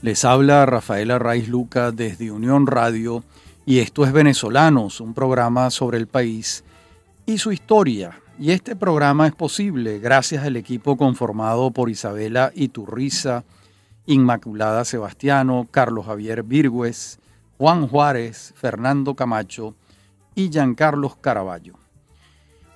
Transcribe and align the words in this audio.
Les 0.00 0.24
habla 0.24 0.64
Rafaela 0.64 1.18
Raiz 1.18 1.48
Luca 1.48 1.90
desde 1.90 2.30
Unión 2.30 2.68
Radio 2.68 3.24
y 3.66 3.80
esto 3.80 4.04
es 4.04 4.12
Venezolanos, 4.12 5.00
un 5.00 5.12
programa 5.12 5.70
sobre 5.70 5.98
el 5.98 6.06
país 6.06 6.62
y 7.26 7.38
su 7.38 7.50
historia. 7.50 8.20
Y 8.38 8.52
este 8.52 8.76
programa 8.76 9.26
es 9.26 9.34
posible 9.34 9.98
gracias 9.98 10.44
al 10.44 10.56
equipo 10.56 10.96
conformado 10.96 11.72
por 11.72 11.90
Isabela 11.90 12.52
Iturriza, 12.54 13.42
Inmaculada 14.06 14.84
Sebastiano, 14.84 15.66
Carlos 15.68 16.06
Javier 16.06 16.44
Virgües, 16.44 17.18
Juan 17.58 17.88
Juárez, 17.88 18.54
Fernando 18.54 19.16
Camacho 19.16 19.74
y 20.36 20.48
Giancarlos 20.48 21.16
Caraballo. 21.16 21.74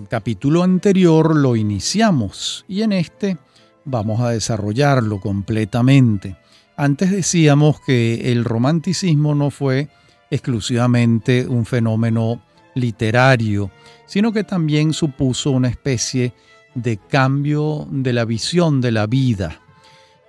capítulo 0.07 0.63
anterior 0.63 1.35
lo 1.35 1.57
iniciamos 1.57 2.63
y 2.65 2.83
en 2.83 2.93
este 2.93 3.37
vamos 3.83 4.21
a 4.21 4.29
desarrollarlo 4.29 5.19
completamente. 5.19 6.37
Antes 6.75 7.11
decíamos 7.11 7.79
que 7.81 8.31
el 8.31 8.43
romanticismo 8.43 9.35
no 9.35 9.51
fue 9.51 9.89
exclusivamente 10.29 11.45
un 11.47 11.65
fenómeno 11.65 12.41
literario, 12.75 13.71
sino 14.05 14.31
que 14.31 14.43
también 14.43 14.93
supuso 14.93 15.51
una 15.51 15.67
especie 15.67 16.33
de 16.73 16.97
cambio 16.97 17.87
de 17.91 18.13
la 18.13 18.25
visión 18.25 18.81
de 18.81 18.91
la 18.91 19.07
vida. 19.07 19.59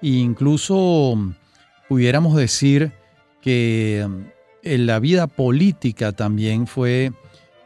Incluso 0.02 1.16
pudiéramos 1.88 2.36
decir 2.36 2.92
que 3.40 4.06
eh, 4.62 4.78
la 4.78 4.98
vida 4.98 5.26
política 5.28 6.12
también 6.12 6.66
fue 6.66 7.12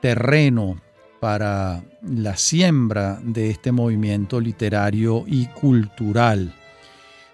terreno 0.01 0.81
para 1.21 1.83
la 2.03 2.37
siembra 2.37 3.19
de 3.23 3.51
este 3.51 3.73
movimiento 3.73 4.41
literario 4.41 5.25
y 5.27 5.47
cultural. 5.47 6.55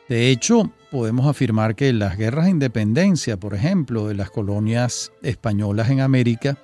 De 0.09 0.31
hecho, 0.31 0.71
podemos 0.93 1.27
afirmar 1.27 1.75
que 1.75 1.91
las 1.95 2.19
guerras 2.19 2.45
de 2.45 2.51
independencia, 2.51 3.39
por 3.39 3.55
ejemplo, 3.55 4.09
de 4.09 4.15
las 4.15 4.31
colonias 4.31 5.11
españolas 5.23 5.89
en 5.89 6.01
América, 6.01 6.59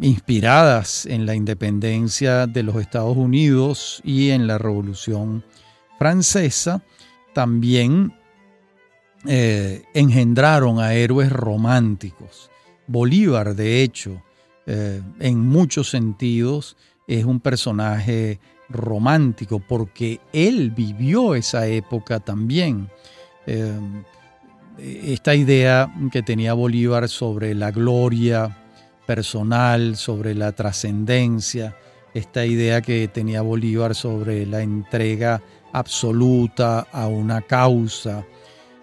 inspiradas 0.00 1.06
en 1.06 1.24
la 1.24 1.36
independencia 1.36 2.48
de 2.48 2.64
los 2.64 2.74
Estados 2.76 3.16
Unidos 3.16 4.02
y 4.04 4.30
en 4.30 4.48
la 4.48 4.58
Revolución 4.58 5.44
Francesa, 5.96 6.82
también 7.32 8.14
eh, 9.26 9.84
engendraron 9.94 10.80
a 10.80 10.94
héroes 10.94 11.30
románticos. 11.30 12.50
Bolívar, 12.88 13.54
de 13.54 13.84
hecho, 13.84 14.20
eh, 14.66 15.00
en 15.20 15.38
muchos 15.38 15.88
sentidos, 15.88 16.76
es 17.06 17.24
un 17.24 17.38
personaje 17.38 18.40
romántico, 18.72 19.60
porque 19.60 20.20
él 20.32 20.70
vivió 20.70 21.34
esa 21.34 21.66
época 21.66 22.20
también. 22.20 22.88
Eh, 23.46 23.72
esta 24.78 25.34
idea 25.34 25.92
que 26.10 26.22
tenía 26.22 26.54
Bolívar 26.54 27.08
sobre 27.08 27.54
la 27.54 27.70
gloria 27.70 28.58
personal, 29.06 29.96
sobre 29.96 30.34
la 30.34 30.52
trascendencia, 30.52 31.76
esta 32.14 32.44
idea 32.44 32.80
que 32.80 33.08
tenía 33.08 33.42
Bolívar 33.42 33.94
sobre 33.94 34.46
la 34.46 34.62
entrega 34.62 35.42
absoluta 35.72 36.80
a 36.92 37.06
una 37.06 37.42
causa, 37.42 38.24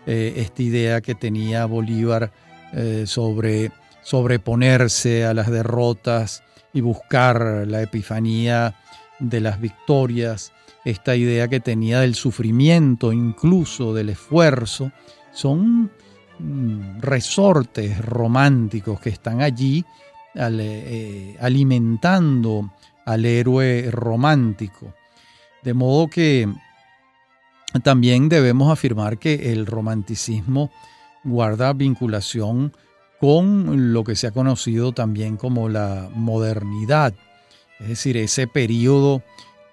eh, 0.06 0.34
esta 0.38 0.62
idea 0.62 1.02
que 1.02 1.16
tenía 1.16 1.66
Bolívar 1.66 2.32
eh, 2.74 3.04
sobre 3.06 3.72
sobreponerse 4.04 5.26
a 5.26 5.34
las 5.34 5.52
derrotas 5.52 6.44
y 6.74 6.82
buscar 6.82 7.66
la 7.68 7.82
epifanía 7.82 8.76
de 9.20 9.42
las 9.42 9.60
victorias, 9.60 10.54
esta 10.86 11.16
idea 11.16 11.48
que 11.48 11.60
tenía 11.60 12.02
del 12.02 12.16
sufrimiento, 12.16 13.12
incluso 13.12 13.94
del 13.94 14.10
esfuerzo, 14.10 14.92
son 15.32 15.92
mm, 16.40 17.00
resortes 17.02 18.04
románticos 18.04 19.00
que 19.00 19.10
están 19.10 19.42
allí 19.42 19.86
eh, 20.36 21.36
alimentando 21.40 22.72
al 23.06 23.26
héroe 23.26 23.90
romántico. 23.92 24.94
De 25.64 25.74
modo 25.74 26.08
que 26.08 26.48
también 27.84 28.30
debemos 28.30 28.72
afirmar 28.72 29.18
que 29.18 29.52
el 29.52 29.66
romanticismo 29.66 30.72
guarda 31.24 31.74
vinculación 31.74 32.74
con 33.20 33.92
lo 33.92 34.04
que 34.04 34.16
se 34.16 34.28
ha 34.28 34.32
conocido 34.32 34.94
también 34.94 35.36
como 35.36 35.68
la 35.68 36.10
modernidad 36.14 37.14
es 37.80 37.88
decir, 37.88 38.18
ese 38.18 38.48
periodo 38.48 39.24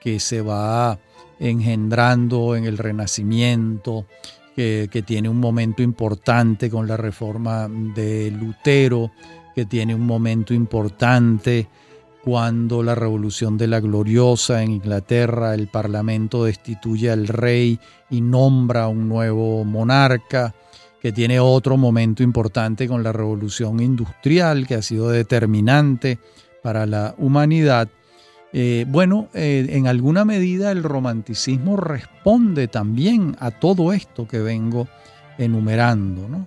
que 0.01 0.21
se 0.21 0.41
va 0.41 0.99
engendrando 1.39 2.57
en 2.57 2.65
el 2.65 2.79
Renacimiento, 2.79 4.07
que, 4.55 5.05
tiene 5.07 5.29
un 5.29 5.39
momento 5.39 5.83
importante 5.83 6.71
con 6.71 6.89
la 6.89 6.97
reforma 6.97 7.69
de 7.69 8.31
Lutero, 8.31 9.13
que 9.55 9.67
tiene 9.67 9.95
un 9.95 10.07
momento 10.07 10.55
importante 10.55 11.69
cuando 12.25 12.83
la 12.83 12.95
Revolución 12.95 13.59
de 13.59 13.67
la 13.67 13.81
Gloriosa 13.81 14.63
en 14.63 14.73
Inglaterra, 14.73 15.55
el 15.55 15.69
Parlamento 15.69 16.45
destituye 16.45 17.11
al 17.11 17.29
rey 17.29 17.79
y 18.11 18.21
nombra 18.23 18.89
un 18.89 19.09
nuevo 19.09 19.65
monarca, 19.65 20.55
que 21.01 21.13
tiene 21.13 21.39
otro 21.39 21.77
momento 21.77 22.23
importante 22.23 22.89
con 22.89 23.03
la 23.03 23.13
Revolución 23.13 23.79
Industrial, 23.81 24.67
que 24.67 24.75
ha 24.75 24.83
sido 24.83 25.11
determinante 25.11 26.19
para 26.63 26.85
la 26.87 27.15
humanidad, 27.19 27.89
eh, 28.59 28.87
bueno, 28.89 29.29
eh, 29.35 29.67
en 29.69 29.87
alguna 29.87 30.25
medida 30.25 30.73
el 30.73 30.83
romanticismo 30.83 31.77
responde 31.77 32.69
también 32.69 33.37
a 33.39 33.51
todo 33.51 33.93
esto 33.93 34.27
que 34.27 34.39
vengo 34.39 34.89
enumerando. 35.37 36.27
¿no? 36.27 36.47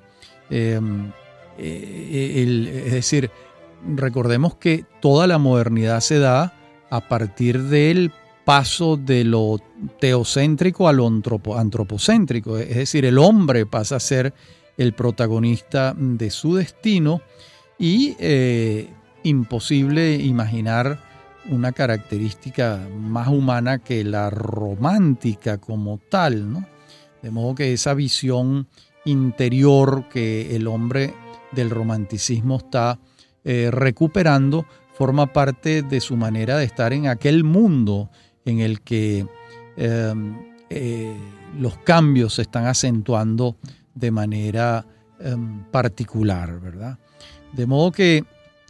Em, 0.50 1.12
eh, 1.59 2.74
es 2.88 2.94
decir, 2.94 3.30
recordemos 3.96 4.56
que 4.56 4.86
toda 5.00 5.28
la 5.28 5.38
modernidad 5.38 6.00
se 6.00 6.18
da 6.18 6.52
a 6.90 7.08
partir 7.08 7.62
del 7.66 8.12
paso 8.44 8.97
de 8.97 9.24
lo 9.24 9.62
teocéntrico 10.00 10.88
a 10.88 10.94
lo 10.94 11.06
antropocéntrico, 11.06 12.58
es 12.58 12.76
decir, 12.76 13.06
el 13.06 13.20
hombre 13.20 13.68
pasa 13.68 13.97
a 13.97 14.00
ser 14.00 14.34
el 14.78 14.94
protagonista 14.94 15.94
de 15.96 16.31
su 16.31 16.56
destino 16.56 17.22
y 17.78 18.18
imposible 19.22 20.16
imaginar 20.16 21.09
una 21.49 21.72
característica 21.72 22.79
más 22.96 23.28
humana 23.28 23.79
que 23.79 24.03
la 24.03 24.29
romántica 24.29 25.57
como 25.57 25.99
tal, 26.09 26.51
¿no? 26.51 26.66
De 27.22 27.31
modo 27.31 27.55
que 27.55 27.73
esa 27.73 27.93
visión 27.93 28.67
interior 29.05 30.07
que 30.09 30.55
el 30.55 30.67
hombre 30.67 31.13
del 31.51 31.69
romanticismo 31.69 32.57
está 32.57 32.99
eh, 33.43 33.69
recuperando 33.72 34.66
forma 34.93 35.34
parte 35.34 35.81
de 35.81 36.01
su 36.01 36.17
manera 36.17 36.57
de 36.57 36.66
estar 36.66 36.93
en 36.93 37.07
aquel 37.07 37.43
mundo 37.43 38.09
en 38.46 38.59
el 38.59 38.81
que 38.81 39.25
em, 39.78 40.35
eh, 40.69 41.16
los 41.57 41.78
cambios 41.79 42.35
se 42.35 42.43
están 42.43 42.66
acentuando 42.66 43.55
de 43.96 44.11
manera 44.11 44.85
em, 45.19 45.63
particular, 45.72 46.59
¿verdad? 46.59 46.99
De 47.53 47.66
modo 47.66 47.91
que 47.91 48.23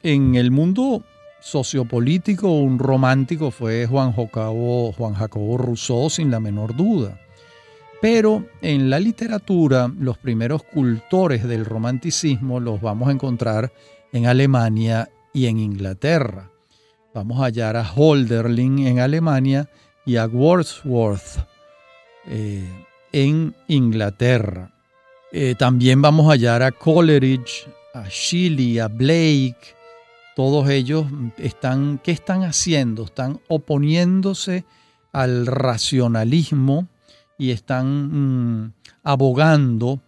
en 0.03 0.35
el 0.35 0.51
mundo 0.51 1.03
sociopolítico, 1.39 2.51
un 2.51 2.79
romántico 2.79 3.51
fue 3.51 3.85
Juan 3.87 4.13
Jacobo, 4.13 4.91
Juan 4.93 5.13
Jacobo 5.13 5.57
Rousseau, 5.57 6.09
sin 6.09 6.31
la 6.31 6.39
menor 6.39 6.75
duda. 6.75 7.19
Pero 8.01 8.45
en 8.61 8.89
la 8.89 8.99
literatura, 8.99 9.91
los 9.99 10.17
primeros 10.17 10.63
cultores 10.63 11.47
del 11.47 11.65
romanticismo 11.65 12.59
los 12.59 12.81
vamos 12.81 13.09
a 13.09 13.11
encontrar 13.11 13.71
en 14.13 14.25
Alemania 14.25 15.09
y 15.33 15.47
en 15.47 15.59
Inglaterra. 15.59 16.49
Vamos 17.13 17.39
a 17.39 17.45
hallar 17.45 17.75
a 17.75 17.89
Holderlin 17.93 18.87
en 18.87 18.99
Alemania 18.99 19.69
y 20.05 20.15
a 20.15 20.25
Wordsworth 20.25 21.45
eh, 22.27 22.63
en 23.11 23.55
Inglaterra. 23.67 24.71
Eh, 25.31 25.55
también 25.57 26.01
vamos 26.01 26.27
a 26.27 26.31
hallar 26.31 26.63
a 26.63 26.71
Coleridge, 26.71 27.67
a 27.93 28.05
Shelley, 28.09 28.79
a 28.79 28.87
Blake. 28.87 29.78
Todos 30.39 30.69
ellos 30.69 31.05
están, 31.37 31.99
¿qué 32.01 32.11
están 32.11 32.43
haciendo? 32.43 33.03
Están 33.03 33.41
oponiéndose 33.49 34.63
al 35.11 35.45
racionalismo 35.45 36.87
y 37.37 37.51
están 37.51 38.61
mm, 38.63 38.73
abogando 39.03 39.99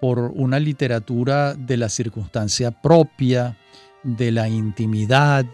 por 0.00 0.32
una 0.34 0.58
literatura 0.58 1.54
de 1.54 1.76
la 1.76 1.88
circunstancia 1.88 2.72
propia, 2.72 3.58
de 4.02 4.32
la 4.32 4.48
intimidad, 4.48 5.46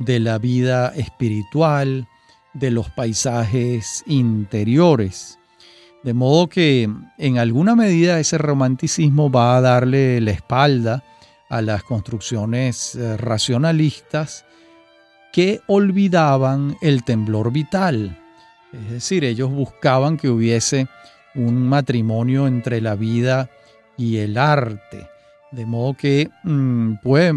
de 0.00 0.18
la 0.18 0.38
vida 0.38 0.88
espiritual, 0.96 2.08
de 2.54 2.72
los 2.72 2.90
paisajes 2.90 4.02
interiores. 4.08 5.38
De 6.02 6.12
modo 6.12 6.48
que 6.48 6.90
en 7.18 7.38
alguna 7.38 7.76
medida 7.76 8.18
ese 8.18 8.36
romanticismo 8.36 9.30
va 9.30 9.56
a 9.56 9.60
darle 9.60 10.20
la 10.20 10.32
espalda 10.32 11.04
a 11.48 11.62
las 11.62 11.82
construcciones 11.82 12.94
eh, 12.94 13.16
racionalistas 13.16 14.44
que 15.32 15.60
olvidaban 15.66 16.76
el 16.80 17.04
temblor 17.04 17.52
vital. 17.52 18.18
Es 18.72 18.90
decir, 18.90 19.24
ellos 19.24 19.50
buscaban 19.50 20.16
que 20.16 20.28
hubiese 20.28 20.88
un 21.34 21.68
matrimonio 21.68 22.46
entre 22.46 22.80
la 22.80 22.94
vida 22.94 23.50
y 23.96 24.18
el 24.18 24.38
arte. 24.38 25.08
De 25.52 25.66
modo 25.66 25.94
que 25.94 26.30
mm, 26.42 26.94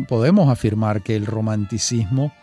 podemos 0.07 0.49
afirmar 0.49 1.03
que 1.03 1.15
el 1.15 1.25
romanticismo 1.25 2.33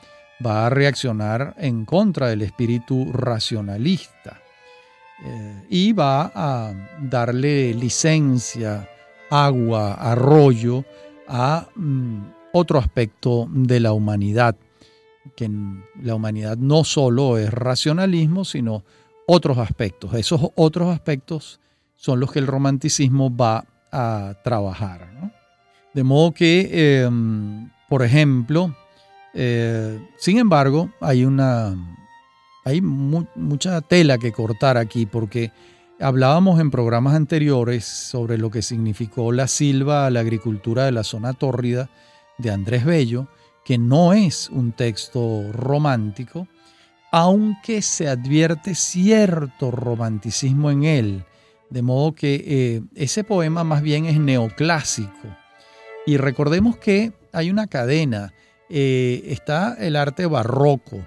va 0.44 0.66
a 0.66 0.70
reaccionar 0.70 1.54
en 1.58 1.84
contra 1.84 2.28
del 2.28 2.42
espíritu 2.42 3.10
racionalista 3.12 4.40
eh, 5.24 5.66
y 5.70 5.92
va 5.92 6.30
a 6.34 6.72
darle 7.00 7.72
licencia, 7.74 8.88
agua, 9.30 9.94
arroyo 9.94 10.84
a 11.28 11.68
mm, 11.74 12.20
otro 12.52 12.78
aspecto 12.78 13.48
de 13.50 13.80
la 13.80 13.92
humanidad, 13.92 14.56
que 15.36 15.50
la 16.02 16.14
humanidad 16.14 16.56
no 16.56 16.84
solo 16.84 17.38
es 17.38 17.52
racionalismo, 17.52 18.44
sino 18.44 18.84
otros 19.26 19.58
aspectos. 19.58 20.14
Esos 20.14 20.40
otros 20.54 20.88
aspectos 20.88 21.60
son 21.96 22.20
los 22.20 22.32
que 22.32 22.38
el 22.38 22.46
romanticismo 22.46 23.34
va 23.34 23.64
a 23.92 24.34
trabajar. 24.44 25.32
De 25.92 26.04
modo 26.04 26.32
que, 26.32 27.02
em, 27.02 27.70
por 27.88 28.02
ejemplo, 28.02 28.74
eh, 29.34 29.98
sin 30.18 30.38
embargo, 30.38 30.90
hay 31.00 31.24
una 31.24 31.74
hay 32.64 32.80
mucha 32.80 33.80
tela 33.80 34.18
que 34.18 34.32
cortar 34.32 34.76
aquí 34.76 35.06
porque 35.06 35.52
hablábamos 36.00 36.60
en 36.60 36.70
programas 36.70 37.14
anteriores 37.14 37.84
sobre 37.84 38.38
lo 38.38 38.50
que 38.50 38.62
significó 38.62 39.32
la 39.32 39.48
silva 39.48 40.06
a 40.06 40.10
la 40.10 40.20
agricultura 40.20 40.84
de 40.84 40.92
la 40.92 41.04
zona 41.04 41.32
tórrida 41.32 41.88
de 42.38 42.50
Andrés 42.50 42.84
Bello, 42.84 43.28
que 43.64 43.78
no 43.78 44.12
es 44.12 44.50
un 44.50 44.72
texto 44.72 45.50
romántico, 45.52 46.46
aunque 47.10 47.82
se 47.82 48.08
advierte 48.08 48.74
cierto 48.74 49.70
romanticismo 49.70 50.70
en 50.70 50.84
él, 50.84 51.24
de 51.70 51.82
modo 51.82 52.14
que 52.14 52.44
eh, 52.46 52.82
ese 52.94 53.24
poema 53.24 53.64
más 53.64 53.82
bien 53.82 54.04
es 54.06 54.20
neoclásico. 54.20 55.36
Y 56.06 56.18
recordemos 56.18 56.76
que 56.76 57.12
hay 57.32 57.50
una 57.50 57.66
cadena, 57.66 58.34
eh, 58.68 59.24
está 59.26 59.74
el 59.74 59.96
arte 59.96 60.26
barroco, 60.26 61.04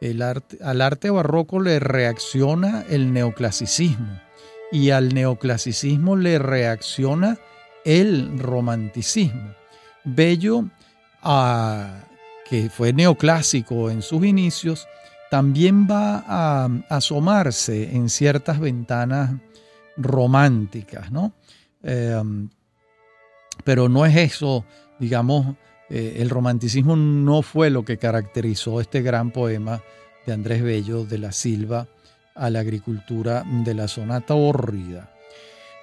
el 0.00 0.20
arte, 0.20 0.58
al 0.62 0.82
arte 0.82 1.08
barroco 1.08 1.60
le 1.60 1.78
reacciona 1.78 2.84
el 2.90 3.12
neoclasicismo 3.12 4.23
y 4.74 4.90
al 4.90 5.14
neoclasicismo 5.14 6.16
le 6.16 6.40
reacciona 6.40 7.38
el 7.84 8.40
romanticismo. 8.40 9.54
Bello, 10.02 10.64
ah, 11.22 12.00
que 12.50 12.68
fue 12.70 12.92
neoclásico 12.92 13.88
en 13.88 14.02
sus 14.02 14.24
inicios, 14.24 14.88
también 15.30 15.86
va 15.88 16.24
a 16.26 16.68
asomarse 16.88 17.94
en 17.94 18.08
ciertas 18.08 18.58
ventanas 18.58 19.36
románticas, 19.96 21.12
¿no? 21.12 21.34
Em, 21.80 22.48
pero 23.62 23.88
no 23.88 24.04
es 24.04 24.16
eso, 24.16 24.64
digamos, 24.98 25.54
eh, 25.88 26.16
el 26.18 26.30
romanticismo 26.30 26.96
no 26.96 27.42
fue 27.42 27.70
lo 27.70 27.84
que 27.84 27.96
caracterizó 27.96 28.80
este 28.80 29.02
gran 29.02 29.30
poema 29.30 29.80
de 30.26 30.32
Andrés 30.32 30.64
Bello 30.64 31.04
de 31.04 31.18
la 31.18 31.30
Silva 31.30 31.86
a 32.34 32.50
la 32.50 32.60
agricultura 32.60 33.44
de 33.64 33.74
la 33.74 33.88
zona 33.88 34.20
tórrida. 34.20 35.10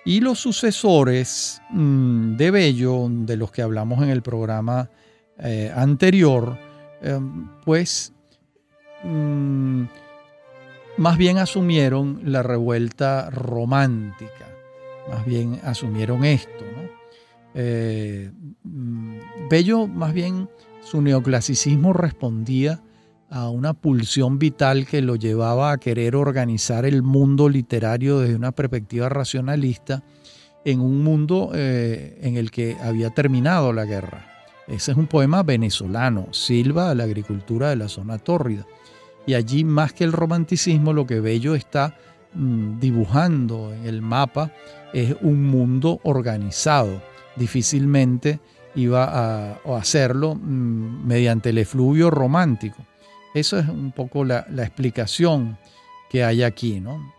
Y 0.03 0.19
los 0.19 0.39
sucesores 0.39 1.61
mm, 1.69 2.35
de 2.35 2.51
Bello, 2.51 3.07
de 3.09 3.37
los 3.37 3.51
que 3.51 3.61
hablamos 3.61 4.01
en 4.01 4.09
el 4.09 4.21
programa 4.21 4.89
eh, 5.37 5.71
anterior, 5.75 6.57
em, 7.01 7.47
pues 7.63 8.13
mm, 9.03 9.83
más 10.97 11.17
bien 11.17 11.37
asumieron 11.37 12.21
la 12.23 12.43
revuelta 12.43 13.29
romántica, 13.29 14.47
más 15.09 15.25
bien 15.25 15.59
asumieron 15.63 16.25
esto. 16.25 16.65
Eh, 17.53 18.31
mm, 18.63 19.17
Bello, 19.49 19.87
más 19.87 20.13
bien, 20.13 20.49
su 20.83 21.01
neoclasicismo 21.01 21.93
respondía 21.93 22.81
a 23.31 23.49
una 23.49 23.73
pulsión 23.73 24.37
vital 24.37 24.85
que 24.85 25.01
lo 25.01 25.15
llevaba 25.15 25.71
a 25.71 25.77
querer 25.77 26.17
organizar 26.17 26.85
el 26.85 27.01
mundo 27.01 27.47
literario 27.47 28.19
desde 28.19 28.35
una 28.35 28.51
perspectiva 28.51 29.07
racionalista 29.07 30.03
en 30.65 30.81
un 30.81 31.01
mundo 31.01 31.51
eh, 31.53 32.19
en 32.21 32.35
el 32.35 32.51
que 32.51 32.75
había 32.83 33.09
terminado 33.09 33.71
la 33.71 33.85
guerra. 33.85 34.27
Ese 34.67 34.91
es 34.91 34.97
un 34.97 35.07
poema 35.07 35.43
venezolano, 35.43 36.27
Silva 36.31 36.91
a 36.91 36.95
la 36.95 37.05
agricultura 37.05 37.69
de 37.69 37.77
la 37.77 37.87
zona 37.87 38.17
tórrida. 38.19 38.65
Y 39.25 39.33
allí, 39.33 39.63
más 39.63 39.93
que 39.93 40.03
el 40.03 40.11
romanticismo, 40.11 40.93
lo 40.93 41.07
que 41.07 41.19
Bello 41.21 41.55
está 41.55 41.95
mm, 42.33 42.79
dibujando 42.79 43.73
en 43.73 43.85
el 43.85 44.01
mapa 44.01 44.51
es 44.93 45.15
un 45.21 45.45
mundo 45.45 46.01
organizado. 46.03 47.01
Difícilmente 47.37 48.39
iba 48.75 49.05
a, 49.05 49.57
hacerlo 49.77 50.35
mm, 50.35 51.07
mediante 51.07 51.49
el 51.49 51.59
efluvio 51.59 52.09
romántico. 52.09 52.85
Eso 53.33 53.57
es 53.57 53.67
un 53.67 53.91
poco 53.91 54.25
la, 54.25 54.45
explicación 54.57 55.57
que 56.09 56.23
hay 56.23 56.43
aquí, 56.43 56.79
¿no? 56.79 57.13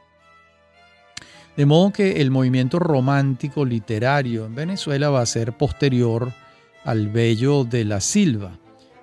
De 1.56 1.66
modo 1.66 1.92
que 1.92 2.20
el 2.20 2.30
movimiento 2.30 2.78
romántico 2.78 3.64
literario 3.64 4.46
en 4.46 4.54
Venezuela 4.54 5.10
va 5.10 5.20
a 5.20 5.26
ser 5.26 5.56
posterior 5.56 6.32
al 6.84 7.08
Bello 7.08 7.64
de 7.64 7.84
la 7.84 8.00
Silva. 8.00 8.58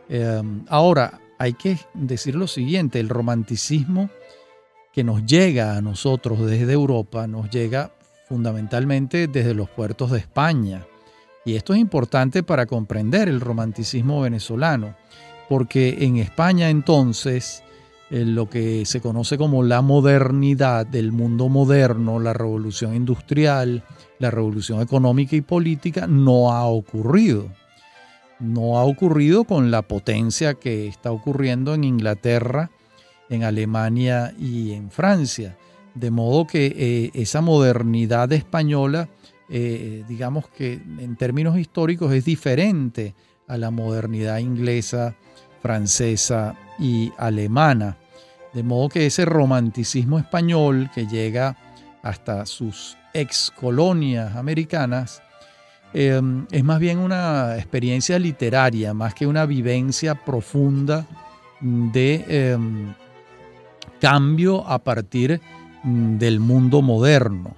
Eh, 0.09 0.41
ahora, 0.67 1.19
hay 1.37 1.53
que 1.53 1.77
decir 1.93 2.35
lo 2.35 2.47
siguiente, 2.47 2.99
el 2.99 3.07
romanticismo 3.07 4.09
que 4.91 5.03
nos 5.03 5.25
llega 5.25 5.77
a 5.77 5.81
nosotros 5.81 6.45
desde 6.45 6.73
Europa 6.73 7.27
nos 7.27 7.49
llega 7.49 7.91
fundamentalmente 8.27 9.27
desde 9.27 9.53
los 9.53 9.69
puertos 9.69 10.11
de 10.11 10.19
España. 10.19 10.85
Y 11.45 11.55
esto 11.55 11.73
es 11.73 11.79
importante 11.79 12.43
para 12.43 12.65
comprender 12.65 13.29
el 13.29 13.39
romanticismo 13.39 14.21
venezolano, 14.21 14.95
porque 15.49 15.97
en 16.05 16.17
España 16.17 16.69
entonces 16.69 17.63
eh, 18.11 18.23
lo 18.23 18.49
que 18.49 18.85
se 18.85 19.01
conoce 19.01 19.37
como 19.37 19.63
la 19.63 19.81
modernidad 19.81 20.85
del 20.85 21.11
mundo 21.11 21.49
moderno, 21.49 22.19
la 22.19 22.33
revolución 22.33 22.95
industrial, 22.95 23.83
la 24.19 24.31
revolución 24.31 24.81
económica 24.81 25.35
y 25.35 25.41
política, 25.41 26.07
no 26.07 26.53
ha 26.53 26.65
ocurrido 26.65 27.49
no 28.39 28.77
ha 28.77 28.83
ocurrido 28.83 29.43
con 29.43 29.69
la 29.69 29.81
potencia 29.81 30.53
que 30.53 30.87
está 30.87 31.11
ocurriendo 31.11 31.73
en 31.73 31.83
Inglaterra, 31.83 32.71
en 33.29 33.43
Alemania 33.43 34.33
y 34.39 34.71
en 34.71 34.89
Francia. 34.89 35.57
De 35.93 36.09
modo 36.09 36.47
que 36.47 36.67
eh, 36.67 37.11
esa 37.13 37.41
modernidad 37.41 38.31
española, 38.31 39.09
eh, 39.49 40.03
digamos 40.07 40.47
que 40.47 40.73
en 40.73 41.15
términos 41.17 41.57
históricos 41.57 42.13
es 42.13 42.25
diferente 42.25 43.13
a 43.49 43.57
la 43.57 43.71
modernidad 43.71 44.37
inglesa, 44.37 45.15
francesa 45.61 46.55
y 46.79 47.11
alemana. 47.17 47.97
De 48.53 48.63
modo 48.63 48.87
que 48.87 49.05
ese 49.05 49.25
romanticismo 49.25 50.17
español 50.17 50.89
que 50.95 51.05
llega 51.05 51.57
hasta 52.01 52.45
sus 52.45 52.97
ex 53.13 53.51
colonias 53.59 54.37
americanas, 54.37 55.21
Em, 55.93 56.45
es 56.51 56.63
más 56.63 56.79
bien 56.79 56.99
una 56.99 57.55
experiencia 57.57 58.19
literaria, 58.19 58.93
más 58.93 59.15
que 59.15 59.25
una 59.25 59.45
vivencia 59.45 60.13
profunda 60.13 61.05
de 61.61 62.25
em, 62.27 62.93
cambio 63.99 64.67
a 64.67 64.79
partir 64.79 65.41
mm, 65.83 66.17
del 66.17 66.39
mundo 66.39 66.81
moderno. 66.83 67.55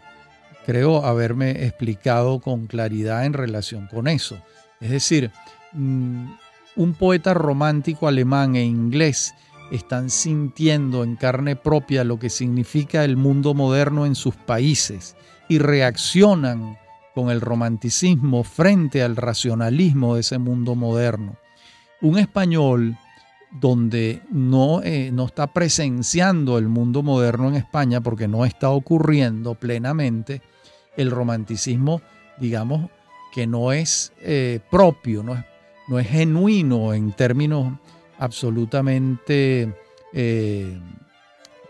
Creo 0.65 1.03
haberme 1.05 1.65
explicado 1.65 2.39
con 2.39 2.67
claridad 2.67 3.25
en 3.25 3.33
relación 3.33 3.87
con 3.87 4.07
eso. 4.07 4.41
Es 4.79 4.91
decir, 4.91 5.31
un 5.73 6.93
poeta 6.97 7.33
romántico 7.33 8.07
alemán 8.07 8.55
e 8.55 8.63
inglés 8.63 9.33
están 9.71 10.09
sintiendo 10.09 11.03
en 11.03 11.15
carne 11.15 11.55
propia 11.55 12.03
lo 12.03 12.19
que 12.19 12.29
significa 12.29 13.05
el 13.05 13.15
mundo 13.17 13.53
moderno 13.53 14.05
en 14.05 14.15
sus 14.15 14.35
países 14.35 15.15
y 15.47 15.59
reaccionan 15.59 16.77
con 17.15 17.29
el 17.29 17.41
romanticismo 17.41 18.43
frente 18.43 19.01
al 19.03 19.15
racionalismo 19.15 20.15
de 20.15 20.21
ese 20.21 20.37
mundo 20.37 20.75
moderno. 20.75 21.37
Un 22.01 22.17
español 22.17 22.97
donde 23.59 24.21
no, 24.29 24.81
eh, 24.81 25.11
no 25.11 25.25
está 25.25 25.47
presenciando 25.47 26.57
el 26.57 26.67
mundo 26.67 27.03
moderno 27.03 27.49
en 27.49 27.55
España 27.55 28.01
porque 28.01 28.27
no 28.27 28.45
está 28.45 28.69
ocurriendo 28.69 29.55
plenamente, 29.55 30.41
el 30.95 31.11
romanticismo, 31.11 32.01
digamos, 32.39 32.89
que 33.33 33.47
no 33.47 33.71
es 33.71 34.13
eh, 34.21 34.59
propio, 34.69 35.23
no 35.23 35.35
es, 35.35 35.45
no 35.91 35.99
es, 35.99 36.07
genuino 36.07 36.93
en 36.93 37.11
términos 37.11 37.73
absolutamente 38.17 39.75
eh, 40.13 40.79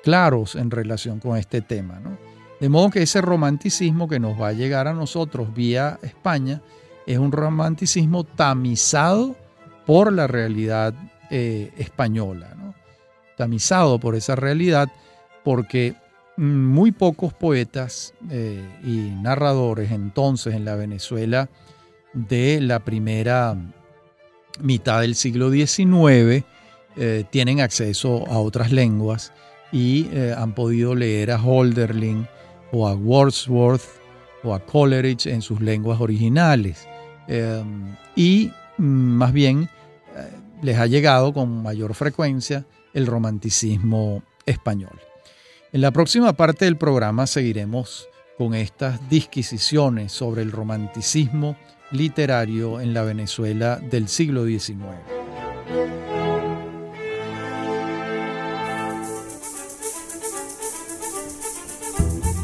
claros 0.04 0.56
en 0.56 0.70
relación 0.70 1.20
con 1.20 1.38
este 1.38 1.62
tema. 1.62 2.00
De 2.60 2.70
modo 2.70 2.92
que 2.92 3.02
ese 3.02 3.20
romanticismo 3.20 4.08
que 4.08 4.20
nos 4.20 4.40
va 4.40 4.50
a 4.50 4.54
llegar 4.54 4.88
a 4.88 4.94
nosotros 4.94 5.52
vía 5.56 5.98
España 6.04 6.62
es 7.08 7.18
un 7.18 7.32
romanticismo 7.32 8.24
tamizado 8.24 9.36
por 9.88 10.14
la 10.14 10.28
realidad 10.28 10.94
eh, 11.32 11.72
española, 11.80 12.56
tamizado 13.38 14.00
por 14.00 14.14
esa 14.14 14.36
realidad 14.36 14.88
porque 15.44 15.96
muy 16.38 16.92
pocos 16.92 17.34
poetas 17.34 18.14
eh, 18.30 18.64
y 18.84 19.10
narradores 19.20 19.92
entonces 19.92 20.54
en 20.54 20.64
la 20.64 20.76
Venezuela 20.76 21.50
de 22.14 22.62
la 22.62 22.80
primera 22.80 23.56
mitad 24.60 25.02
del 25.02 25.16
siglo 25.16 25.52
XIX 25.52 26.46
eh, 26.98 27.24
tienen 27.30 27.62
acceso 27.62 28.28
a 28.28 28.40
otras 28.40 28.72
lenguas 28.72 29.32
y 29.72 30.08
eh, 30.12 30.36
han 30.38 30.54
podido 30.54 30.96
leer 30.96 31.32
a 31.32 31.42
Holderlin 31.42 32.28
o 32.72 32.88
a 32.88 32.96
Wordsworth 32.96 33.86
o 34.44 34.54
a 34.54 34.60
Coleridge 34.60 35.28
en 35.28 35.42
sus 35.42 35.62
lenguas 35.62 36.02
originales. 36.02 36.88
y 38.16 38.52
mm, 38.78 38.84
más 38.84 39.32
bien 39.32 39.70
les 40.62 40.78
ha 40.78 40.88
llegado 40.88 41.34
con 41.34 41.64
mayor 41.64 41.94
frecuencia 41.94 42.66
el 42.94 43.08
romanticismo 43.08 44.24
español. 44.46 45.00
En 45.72 45.82
la 45.82 45.92
próxima 45.92 46.34
parte 46.34 46.66
del 46.66 46.78
programa 46.78 47.28
seguiremos 47.28 48.08
con 48.38 48.54
estas 48.54 49.10
disquisiciones 49.10 50.12
sobre 50.12 50.42
el 50.42 50.52
romanticismo 50.52 51.56
literario 51.92 52.80
en 52.82 52.94
la 52.94 53.04
Venezuela 53.04 53.78
del 53.78 54.08
siglo 54.08 54.46
XIX. 54.46 54.80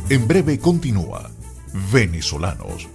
En 0.09 0.27
breve 0.27 0.59
continúa 0.59 1.29
Venezolanos. 1.91 2.87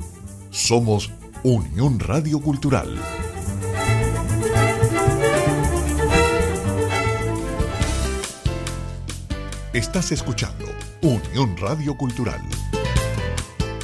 Somos 0.50 1.11
Unión 1.42 2.00
Radio 2.00 2.40
Cultural. 2.40 2.99
Estás 9.73 10.12
escuchando 10.12 10.64
Unión 11.02 11.56
Radio 11.56 11.97
Cultural. 11.97 12.40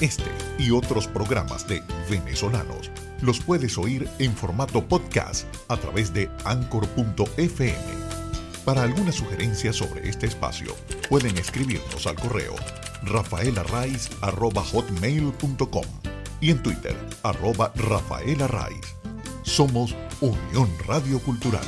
Este 0.00 0.47
y 0.58 0.72
otros 0.72 1.06
programas 1.06 1.66
de 1.66 1.82
venezolanos 2.10 2.90
los 3.22 3.40
puedes 3.40 3.78
oír 3.78 4.08
en 4.18 4.34
formato 4.34 4.86
podcast 4.86 5.46
a 5.68 5.76
través 5.76 6.12
de 6.12 6.28
anchor.fm. 6.44 7.74
Para 8.64 8.82
alguna 8.82 9.12
sugerencia 9.12 9.72
sobre 9.72 10.08
este 10.08 10.26
espacio, 10.26 10.74
pueden 11.08 11.38
escribirnos 11.38 12.04
al 12.06 12.16
correo 12.16 12.56
rafaelarraiz.com 13.02 15.84
y 16.40 16.50
en 16.50 16.62
Twitter, 16.62 16.96
arroba 17.22 17.72
Somos 19.42 19.94
Unión 20.20 20.68
Radio 20.86 21.18
Cultural. 21.20 21.64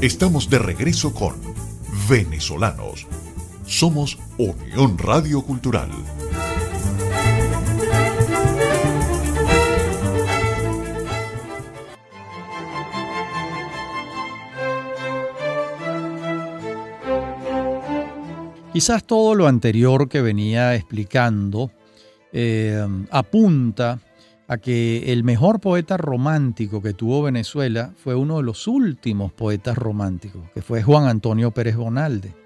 Estamos 0.00 0.48
de 0.48 0.58
regreso 0.58 1.12
con 1.12 1.38
Venezolanos. 2.08 3.06
Somos 3.70 4.18
Unión 4.36 4.98
Radio 4.98 5.42
Cultural. 5.42 5.90
Quizás 18.72 19.04
todo 19.04 19.36
lo 19.36 19.46
anterior 19.46 20.08
que 20.08 20.20
venía 20.20 20.74
explicando 20.74 21.70
eh, 22.32 22.84
apunta 23.12 24.00
a 24.48 24.58
que 24.58 25.12
el 25.12 25.22
mejor 25.22 25.60
poeta 25.60 25.96
romántico 25.96 26.82
que 26.82 26.92
tuvo 26.92 27.22
Venezuela 27.22 27.94
fue 27.96 28.16
uno 28.16 28.38
de 28.38 28.42
los 28.42 28.66
últimos 28.66 29.32
poetas 29.32 29.78
románticos, 29.78 30.42
que 30.52 30.60
fue 30.60 30.82
Juan 30.82 31.06
Antonio 31.06 31.52
Pérez 31.52 31.76
Bonalde. 31.76 32.39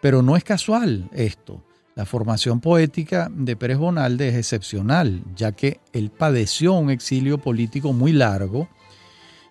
Pero 0.00 0.22
no 0.22 0.36
es 0.36 0.44
casual 0.44 1.08
esto. 1.12 1.62
La 1.94 2.04
formación 2.04 2.60
poética 2.60 3.28
de 3.30 3.56
Pérez 3.56 3.78
Bonalde 3.78 4.28
es 4.28 4.36
excepcional, 4.36 5.22
ya 5.34 5.52
que 5.52 5.80
él 5.92 6.10
padeció 6.10 6.74
un 6.74 6.90
exilio 6.90 7.38
político 7.38 7.92
muy 7.92 8.12
largo 8.12 8.68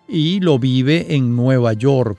y 0.08 0.40
lo 0.40 0.58
vive 0.58 1.14
en 1.14 1.36
Nueva 1.36 1.74
York. 1.74 2.18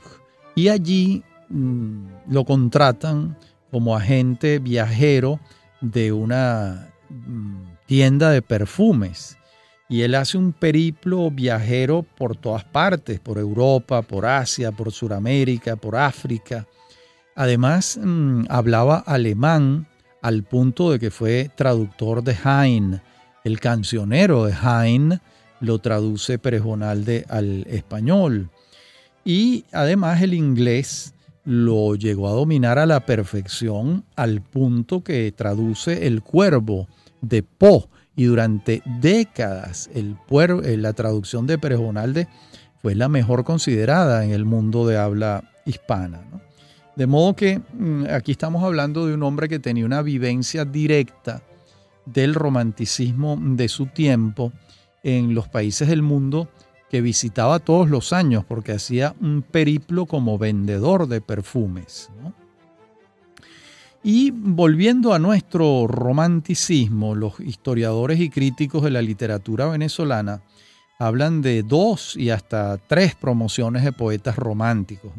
Y 0.54 0.70
allí 0.70 1.24
mm, 1.50 2.06
lo 2.30 2.46
contratan 2.46 3.38
como 3.72 3.96
agente 3.96 4.60
viajero 4.60 5.40
de 5.82 6.12
una 6.12 6.94
mm, 7.10 7.64
tienda 7.88 8.30
de 8.30 8.44
perfumes 8.44 9.40
y 9.90 10.04
él 10.04 10.14
hace 10.14 10.38
un 10.38 10.54
periplo 10.54 11.32
viajero 11.32 12.04
por 12.04 12.38
todas 12.38 12.64
partes, 12.64 13.20
por 13.20 13.40
Europa, 13.40 14.04
por 14.04 14.28
Asia, 14.28 14.72
por 14.72 14.92
Sudamérica, 14.92 15.76
por 15.76 15.96
África. 15.96 16.68
Además, 17.40 17.98
mm, 18.04 18.48
hablaba 18.50 18.98
alemán 18.98 19.88
al 20.22 20.44
punto 20.44 20.92
de 20.92 21.00
que 21.00 21.10
fue 21.10 21.50
traductor 21.56 22.22
de 22.22 22.34
Heine. 22.34 23.02
El 23.46 23.62
cancionero 23.62 24.44
de 24.44 24.54
Heine 24.54 25.22
lo 25.62 25.80
traduce 25.80 26.38
Perejonalde 26.38 27.26
al 27.30 27.66
español. 27.70 28.50
Y 29.24 29.64
además 29.72 30.22
el 30.22 30.34
inglés 30.34 31.14
lo 31.46 31.96
llegó 31.96 32.28
a 32.28 32.34
dominar 32.34 32.78
a 32.78 32.86
la 32.86 33.06
perfección 33.06 34.04
al 34.18 34.42
punto 34.42 35.02
que 35.02 35.32
traduce 35.32 36.08
el 36.08 36.22
cuervo 36.22 36.90
de 37.22 37.42
Poe 37.42 37.86
y 38.18 38.26
durante 38.26 38.82
décadas 39.00 39.90
el 39.94 40.18
eh, 40.66 40.76
la 40.76 40.92
traducción 40.92 41.48
de 41.48 41.58
Pérez 41.58 41.80
Bonalde 41.80 42.28
fue 42.82 42.96
la 42.96 43.08
mejor 43.08 43.46
considerada 43.46 44.26
en 44.26 44.32
el 44.32 44.44
mundo 44.44 44.86
de 44.86 44.98
habla 44.98 45.50
hispana. 45.66 46.20
De 46.96 47.08
modo 47.08 47.36
que 47.36 47.60
mm, 47.60 48.06
aquí 48.12 48.32
estamos 48.32 48.64
hablando 48.64 49.06
de 49.06 49.14
un 49.14 49.24
hombre 49.24 49.48
que 49.48 49.60
tenía 49.60 49.86
una 49.86 50.02
vivencia 50.02 50.66
directa 50.66 51.42
del 52.06 52.34
romanticismo 52.34 53.38
de 53.40 53.68
su 53.68 53.88
tiempo 53.88 54.52
en 55.04 55.34
los 55.34 55.48
países 55.48 55.88
del 55.88 56.02
mundo 56.02 56.50
que 56.90 57.02
visitaba 57.02 57.60
todos 57.60 57.90
los 57.90 58.14
años 58.14 58.44
porque 58.46 58.74
hacía 58.74 59.16
un 59.22 59.44
periplo 59.44 60.06
como 60.06 60.38
vendedor 60.38 61.08
de 61.08 61.22
perfumes. 61.22 62.10
Y 64.04 64.32
volviendo 64.32 65.14
a 65.14 65.20
nuestro 65.20 65.86
romanticismo, 65.88 67.16
los 67.16 67.40
historiadores 67.40 68.20
y 68.20 68.30
críticos 68.30 68.84
de 68.84 68.92
la 68.92 69.02
literatura 69.02 69.68
venezolana 69.68 70.42
hablan 70.98 71.42
de 71.42 71.64
dos 71.64 72.16
y 72.16 72.30
hasta 72.30 72.78
tres 72.78 73.16
promociones 73.16 73.84
de 73.84 73.92
poetas 73.92 74.38
románticos. 74.38 75.12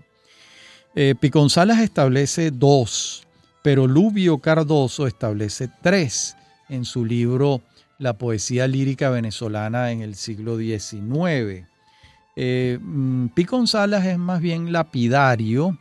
Eh, 0.95 1.15
Piconzalas 1.19 1.81
establece 1.81 2.51
dos, 2.51 3.27
pero 3.63 3.87
Lubio 3.87 4.39
Cardoso 4.39 5.07
establece 5.07 5.69
tres 5.83 6.37
en 6.69 6.85
su 6.85 7.05
libro 7.05 7.63
La 7.99 8.15
poesía 8.15 8.67
lírica 8.67 9.11
venezolana 9.11 9.93
en 9.93 10.03
el 10.03 10.15
siglo 10.15 10.57
XIX. 10.59 11.67
Eh, 12.37 12.79
mm, 12.81 13.29
Piconzalas 13.29 14.07
es 14.07 14.19
más 14.19 14.41
bien 14.41 14.73
lapidario, 14.73 15.79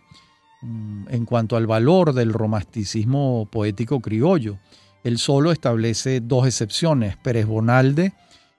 Mm, 0.61 1.05
en 1.09 1.25
cuanto 1.25 1.55
al 1.55 1.67
valor 1.67 2.13
del 2.13 2.33
romanticismo 2.33 3.47
poético 3.49 4.01
criollo. 4.01 4.59
Él 5.05 5.17
solo 5.17 5.51
establece 5.51 6.19
dos 6.19 6.45
excepciones, 6.45 7.15
Pérez 7.15 7.45
Bonalde 7.45 8.13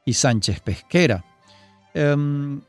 y 0.07 0.15
Sánchez 0.15 0.61
Pesquera. 0.61 1.23
Em, 1.93 2.63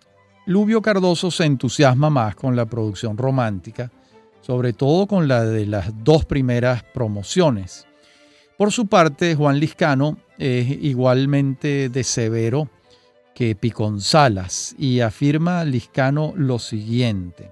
Lubio 0.51 0.81
Cardoso 0.81 1.31
se 1.31 1.45
entusiasma 1.45 2.09
más 2.09 2.35
con 2.35 2.57
la 2.57 2.65
producción 2.65 3.17
romántica, 3.17 3.89
sobre 4.41 4.73
todo 4.73 5.07
con 5.07 5.29
la 5.29 5.45
de 5.45 5.65
las 5.65 6.03
dos 6.03 6.25
primeras 6.25 6.83
promociones. 6.83 7.87
Por 8.57 8.73
su 8.73 8.87
parte, 8.87 9.33
Juan 9.35 9.59
Liscano 9.59 10.17
es 10.37 10.69
igualmente 10.69 11.87
de 11.87 12.03
severo 12.03 12.67
que 13.33 13.55
Piconzalas 13.55 14.75
y 14.77 14.99
afirma 14.99 15.63
Liscano 15.63 16.33
lo 16.35 16.59
siguiente. 16.59 17.51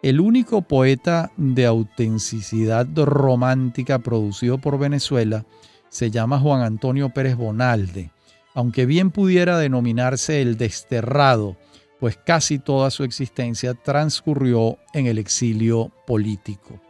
El 0.00 0.20
único 0.20 0.62
poeta 0.62 1.32
de 1.36 1.66
autenticidad 1.66 2.86
romántica 2.94 3.98
producido 3.98 4.58
por 4.58 4.78
Venezuela 4.78 5.44
se 5.88 6.12
llama 6.12 6.38
Juan 6.38 6.62
Antonio 6.62 7.08
Pérez 7.08 7.34
Bonalde, 7.34 8.12
aunque 8.54 8.86
bien 8.86 9.10
pudiera 9.10 9.58
denominarse 9.58 10.40
el 10.40 10.56
desterrado, 10.56 11.56
pues 12.00 12.16
casi 12.16 12.58
toda 12.58 12.90
su 12.90 13.04
existencia 13.04 13.74
transcurrió 13.74 14.78
en 14.94 15.06
el 15.06 15.18
exilio 15.18 15.90
político. 16.06 16.80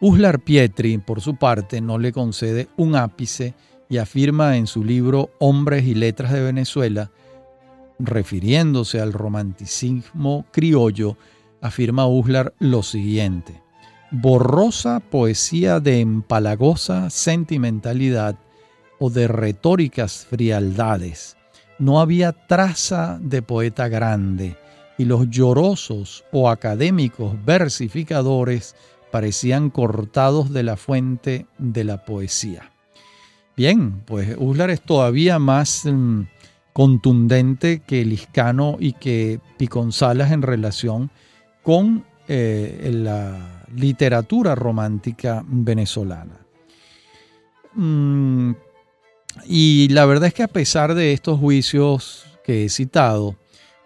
Uslar 0.00 0.40
Pietri, 0.40 0.98
por 0.98 1.20
su 1.20 1.36
parte, 1.36 1.80
no 1.80 1.98
le 1.98 2.12
concede 2.12 2.68
un 2.76 2.96
ápice 2.96 3.54
y 3.88 3.98
afirma 3.98 4.56
en 4.56 4.66
su 4.66 4.84
libro 4.84 5.30
Hombres 5.38 5.84
y 5.84 5.94
Letras 5.94 6.32
de 6.32 6.42
Venezuela, 6.42 7.10
refiriéndose 7.98 9.00
al 9.00 9.14
romanticismo 9.14 10.44
criollo, 10.52 11.16
afirma 11.62 12.06
Uslar 12.06 12.52
lo 12.58 12.82
siguiente. 12.82 13.62
Borrosa 14.10 15.00
poesía 15.00 15.80
de 15.80 16.00
empalagosa 16.00 17.08
sentimentalidad 17.10 18.38
o 18.98 19.10
de 19.10 19.28
retóricas 19.28 20.26
frialdades. 20.28 21.36
No 21.78 22.00
había 22.00 22.32
traza 22.32 23.18
de 23.20 23.42
poeta 23.42 23.88
grande 23.88 24.56
y 24.98 25.04
los 25.04 25.28
llorosos 25.28 26.24
o 26.32 26.48
académicos 26.48 27.36
versificadores 27.44 28.74
parecían 29.10 29.70
cortados 29.70 30.52
de 30.52 30.62
la 30.62 30.76
fuente 30.76 31.46
de 31.58 31.84
la 31.84 32.04
poesía. 32.04 32.70
Bien, 33.56 34.02
pues 34.04 34.36
Uslar 34.38 34.70
es 34.70 34.82
todavía 34.82 35.38
más 35.38 35.84
mm, 35.84 36.22
contundente 36.72 37.80
que 37.80 38.04
Liscano 38.04 38.76
y 38.78 38.92
que 38.92 39.40
Piconzalas 39.56 40.32
en 40.32 40.42
relación 40.42 41.10
con 41.62 42.04
eh, 42.28 42.90
la 42.92 43.64
literatura 43.74 44.54
romántica 44.54 45.42
venezolana. 45.46 46.38
Mm, 47.74 48.52
y 49.44 49.88
la 49.88 50.06
verdad 50.06 50.28
es 50.28 50.34
que 50.34 50.42
a 50.42 50.48
pesar 50.48 50.94
de 50.94 51.12
estos 51.12 51.38
juicios 51.38 52.24
que 52.44 52.64
he 52.64 52.68
citado, 52.68 53.36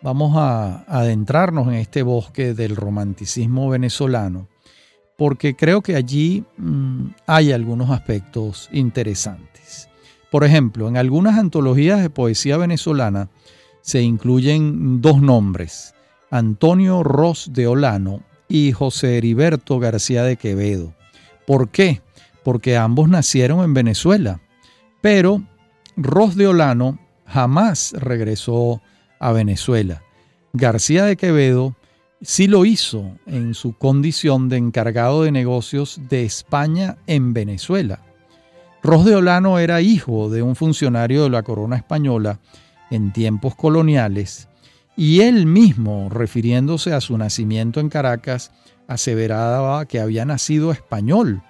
vamos 0.03 0.37
a 0.37 0.85
adentrarnos 0.87 1.69
en 1.69 1.75
este 1.75 2.03
bosque 2.03 2.55
del 2.55 2.77
romanticismo 2.77 3.69
venezolano, 3.69 4.49
porque 5.17 5.55
creo 5.55 5.83
que 5.83 5.97
allí 5.97 6.45
mm, 6.57 7.09
hay 7.27 7.53
algunos 7.53 7.91
aspectos 7.91 8.69
interesantes. 8.73 9.89
Por 10.31 10.45
ejemplo, 10.45 10.89
en 10.89 10.97
algunas 10.97 11.39
antologías 11.39 12.01
de 12.01 12.11
poesía 12.11 12.57
venezolana 12.57 13.29
se 13.83 14.03
incluyen 14.03 15.01
dos 15.01 15.21
nombres, 15.21 15.95
Antonio 16.31 17.03
Ros 17.03 17.51
de 17.53 17.67
Olano 17.67 18.23
y 18.49 18.73
José 18.73 19.19
Heriberto 19.19 19.79
García 19.79 20.23
de 20.23 20.37
Quevedo. 20.37 20.95
¿Por 21.47 21.71
qué? 21.71 22.01
Porque 22.45 22.77
ambos 22.77 23.09
nacieron 23.09 23.65
en 23.65 23.75
Venezuela, 23.75 24.41
pero 25.01 25.43
Ros 25.97 26.37
de 26.37 26.47
Olano 26.47 26.99
jamás 27.27 27.93
regresó 27.93 28.81
a 29.19 29.33
Venezuela. 29.33 30.03
García 30.53 31.05
de 31.05 31.17
Quevedo 31.17 31.77
sí 32.23 32.47
lo 32.47 32.65
hizo 32.65 33.19
en 33.27 33.55
su 33.55 33.75
condición 33.75 34.49
de 34.49 34.57
encargado 34.57 35.23
de 35.23 35.33
negocios 35.33 36.01
de 36.09 36.25
España 36.25 36.97
en 37.07 37.33
Venezuela. 37.33 38.01
Ros 38.83 39.05
de 39.05 39.15
Olano 39.15 39.59
era 39.59 39.81
hijo 39.81 40.31
de 40.31 40.43
un 40.43 40.57
funcionario 40.57 41.25
de 41.25 41.31
la 41.31 41.43
corona 41.43 41.77
española 41.77 42.41
en 42.91 43.13
tiempos 43.13 43.55
coloniales 43.55 44.49
y 44.97 45.21
él 45.21 45.47
mismo, 45.47 46.09
refiriéndose 46.11 46.93
a 46.93 47.01
su 47.01 47.17
nacimiento 47.17 47.81
en 47.81 47.89
Caracas, 47.89 48.53
aseveraba 48.87 49.87
que 49.87 50.01
había 50.01 50.25
nacido 50.25 50.73
español, 50.73 51.43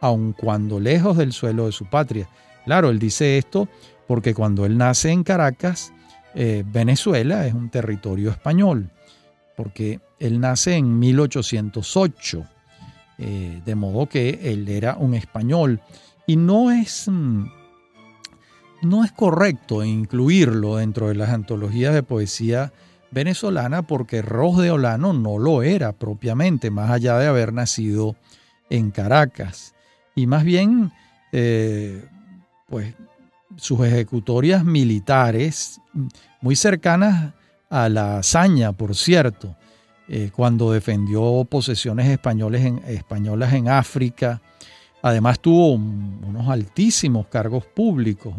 aun 0.00 0.32
cuando 0.32 0.78
lejos 0.78 1.16
del 1.16 1.32
suelo 1.32 1.66
de 1.66 1.72
su 1.72 1.86
patria. 1.86 2.28
Claro, 2.64 2.90
él 2.90 2.98
dice 2.98 3.38
esto 3.38 3.68
porque 4.06 4.34
cuando 4.34 4.66
él 4.66 4.76
nace 4.76 5.10
en 5.10 5.24
Caracas, 5.24 5.92
eh, 6.34 6.64
Venezuela 6.66 7.46
es 7.46 7.54
un 7.54 7.70
territorio 7.70 8.30
español, 8.30 8.90
porque 9.56 10.00
él 10.18 10.40
nace 10.40 10.76
en 10.76 10.98
1808, 10.98 12.44
eh, 13.18 13.62
de 13.64 13.74
modo 13.74 14.08
que 14.08 14.40
él 14.42 14.68
era 14.68 14.96
un 14.96 15.14
español. 15.14 15.80
Y 16.26 16.36
no 16.36 16.70
es, 16.70 17.08
mm, 17.08 17.44
no 18.82 19.04
es 19.04 19.12
correcto 19.12 19.84
incluirlo 19.84 20.76
dentro 20.76 21.08
de 21.08 21.14
las 21.14 21.30
antologías 21.30 21.94
de 21.94 22.02
poesía 22.02 22.72
venezolana 23.10 23.82
porque 23.82 24.22
Ros 24.22 24.58
de 24.58 24.70
Olano 24.70 25.12
no 25.12 25.38
lo 25.38 25.62
era 25.62 25.92
propiamente, 25.92 26.70
más 26.70 26.90
allá 26.90 27.18
de 27.18 27.26
haber 27.26 27.52
nacido 27.52 28.16
en 28.70 28.90
Caracas. 28.90 29.74
Y 30.14 30.26
más 30.26 30.44
bien, 30.44 30.92
eh, 31.32 32.04
pues 32.72 32.94
sus 33.56 33.80
ejecutorias 33.80 34.64
militares, 34.64 35.78
muy 36.40 36.56
cercanas 36.56 37.34
a 37.68 37.90
la 37.90 38.16
hazaña, 38.16 38.72
por 38.72 38.96
cierto, 38.96 39.54
eh, 40.08 40.30
cuando 40.34 40.72
defendió 40.72 41.46
posesiones 41.50 42.08
españoles 42.08 42.72
españolas 42.86 43.52
en 43.52 43.68
África. 43.68 44.40
Además 45.02 45.40
tuvo 45.40 45.74
unos 45.74 46.48
altísimos 46.48 47.26
cargos 47.26 47.66
públicos, 47.66 48.34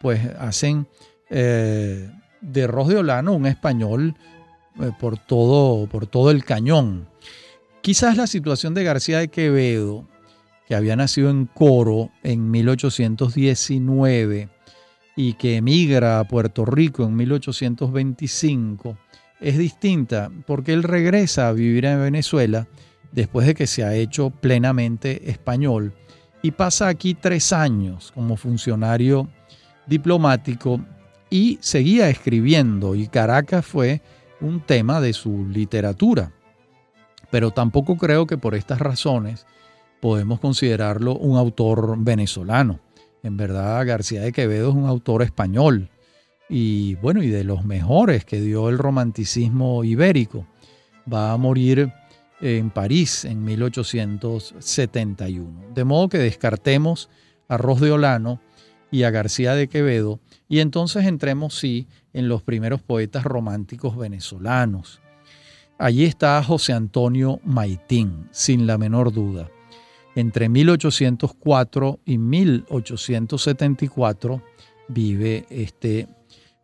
pues 0.00 0.24
hacen 0.38 0.88
eh, 1.28 2.10
de 2.40 2.66
Ros 2.66 2.88
de 2.88 2.96
Olano, 2.96 3.34
un 3.34 3.44
español 3.44 4.16
eh, 4.80 4.92
por, 4.98 5.18
todo, 5.18 5.86
por 5.88 6.06
todo 6.06 6.30
el 6.30 6.42
cañón. 6.42 7.06
Quizás 7.82 8.16
la 8.16 8.28
situación 8.28 8.72
de 8.72 8.84
García 8.84 9.18
de 9.18 9.28
Quevedo, 9.28 10.06
que 10.68 10.74
había 10.74 10.96
nacido 10.96 11.30
en 11.30 11.46
Coro 11.46 12.10
en 12.22 12.50
1819 12.50 14.50
y 15.16 15.32
que 15.32 15.56
emigra 15.56 16.20
a 16.20 16.28
Puerto 16.28 16.66
Rico 16.66 17.04
en 17.04 17.16
1825, 17.16 18.98
es 19.40 19.56
distinta 19.56 20.30
porque 20.46 20.74
él 20.74 20.82
regresa 20.82 21.48
a 21.48 21.52
vivir 21.52 21.86
en 21.86 22.02
Venezuela 22.02 22.68
después 23.12 23.46
de 23.46 23.54
que 23.54 23.66
se 23.66 23.82
ha 23.82 23.94
hecho 23.94 24.28
plenamente 24.28 25.30
español 25.30 25.94
y 26.42 26.50
pasa 26.50 26.88
aquí 26.88 27.14
tres 27.14 27.54
años 27.54 28.12
como 28.14 28.36
funcionario 28.36 29.26
diplomático 29.86 30.82
y 31.30 31.56
seguía 31.62 32.10
escribiendo 32.10 32.94
y 32.94 33.08
Caracas 33.08 33.64
fue 33.64 34.02
un 34.42 34.60
tema 34.60 35.00
de 35.00 35.14
su 35.14 35.46
literatura. 35.46 36.32
Pero 37.30 37.52
tampoco 37.52 37.96
creo 37.96 38.26
que 38.26 38.36
por 38.36 38.54
estas 38.54 38.80
razones 38.80 39.46
podemos 40.00 40.40
considerarlo 40.40 41.16
un 41.16 41.36
autor 41.36 41.96
venezolano. 41.98 42.80
En 43.22 43.36
verdad, 43.36 43.86
García 43.86 44.22
de 44.22 44.32
Quevedo 44.32 44.70
es 44.70 44.74
un 44.74 44.86
autor 44.86 45.22
español 45.22 45.90
y 46.48 46.94
bueno, 46.96 47.22
y 47.22 47.28
de 47.28 47.44
los 47.44 47.64
mejores 47.64 48.24
que 48.24 48.40
dio 48.40 48.68
el 48.68 48.78
romanticismo 48.78 49.84
ibérico. 49.84 50.46
Va 51.12 51.32
a 51.32 51.36
morir 51.36 51.92
en 52.40 52.70
París 52.70 53.24
en 53.24 53.44
1871. 53.44 55.70
De 55.74 55.84
modo 55.84 56.08
que 56.08 56.18
descartemos 56.18 57.10
a 57.48 57.56
Ros 57.56 57.80
de 57.80 57.90
Olano 57.90 58.40
y 58.90 59.02
a 59.02 59.10
García 59.10 59.54
de 59.54 59.68
Quevedo 59.68 60.20
y 60.48 60.60
entonces 60.60 61.04
entremos, 61.06 61.58
sí, 61.58 61.88
en 62.12 62.28
los 62.28 62.42
primeros 62.42 62.82
poetas 62.82 63.24
románticos 63.24 63.96
venezolanos. 63.96 65.00
Allí 65.78 66.04
está 66.04 66.42
José 66.42 66.72
Antonio 66.72 67.40
Maitín, 67.44 68.28
sin 68.32 68.66
la 68.66 68.78
menor 68.78 69.12
duda. 69.12 69.48
Entre 70.18 70.48
1804 70.48 72.00
y 72.04 72.18
1874 72.18 74.42
vive 74.88 75.46
este 75.48 76.08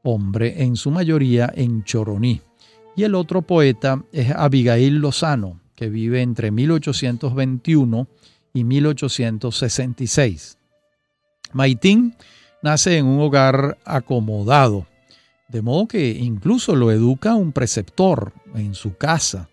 hombre, 0.02 0.64
en 0.64 0.74
su 0.74 0.90
mayoría 0.90 1.52
en 1.54 1.84
Choroní. 1.84 2.40
Y 2.96 3.04
el 3.04 3.14
otro 3.14 3.42
poeta 3.42 4.02
es 4.10 4.32
Abigail 4.32 4.96
Lozano, 4.96 5.60
que 5.76 5.88
vive 5.88 6.20
entre 6.20 6.50
1821 6.50 8.08
y 8.54 8.64
1866. 8.64 10.58
Maitín 11.52 12.16
nace 12.60 12.98
en 12.98 13.06
un 13.06 13.20
hogar 13.20 13.78
acomodado, 13.84 14.88
de 15.48 15.62
modo 15.62 15.86
que 15.86 16.10
incluso 16.10 16.74
lo 16.74 16.90
educa 16.90 17.36
un 17.36 17.52
preceptor 17.52 18.32
en 18.56 18.74
su 18.74 18.96
casa. 18.96 19.48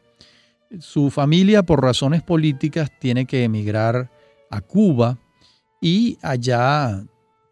Su 0.80 1.10
familia, 1.10 1.64
por 1.64 1.82
razones 1.82 2.24
políticas, 2.24 2.92
tiene 3.00 3.26
que 3.26 3.44
emigrar 3.44 4.10
a 4.50 4.62
Cuba 4.62 5.18
y 5.82 6.18
allá 6.22 7.04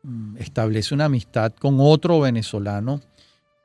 mm, 0.04 0.38
establece 0.38 0.94
una 0.94 1.06
amistad 1.06 1.54
con 1.54 1.78
otro 1.80 2.22
venezolano 2.22 3.02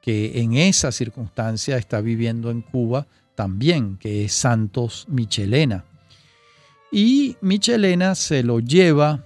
que 0.00 0.40
en 0.40 0.54
esa 0.54 0.92
circunstancia 0.92 1.76
está 1.76 2.00
viviendo 2.00 2.50
en 2.50 2.62
Cuba 2.62 3.06
también, 3.34 3.96
que 3.96 4.24
es 4.24 4.32
Santos 4.32 5.06
Michelena. 5.08 5.84
Y 6.90 7.36
Michelena 7.40 8.14
se 8.14 8.42
lo 8.42 8.60
lleva 8.60 9.24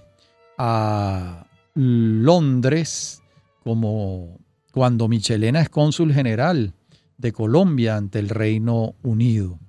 a 0.57 1.45
Londres 1.73 3.21
como 3.63 4.39
cuando 4.71 5.07
Michelena 5.07 5.61
es 5.61 5.69
cónsul 5.69 6.13
general 6.13 6.73
de 7.17 7.31
Colombia 7.31 7.97
ante 7.97 8.19
el 8.19 8.29
Reino 8.29 8.95
Unido. 9.03 9.59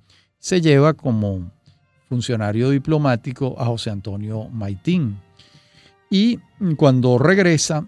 Se 0.41 0.61
lleva 0.61 0.95
como 0.95 1.53
funcionario 2.09 2.71
diplomático 2.71 3.55
a 3.59 3.67
José 3.67 3.91
Antonio 3.91 4.49
Maitín. 4.49 5.21
Y 6.11 6.41
cuando 6.77 7.19
regresa, 7.19 7.87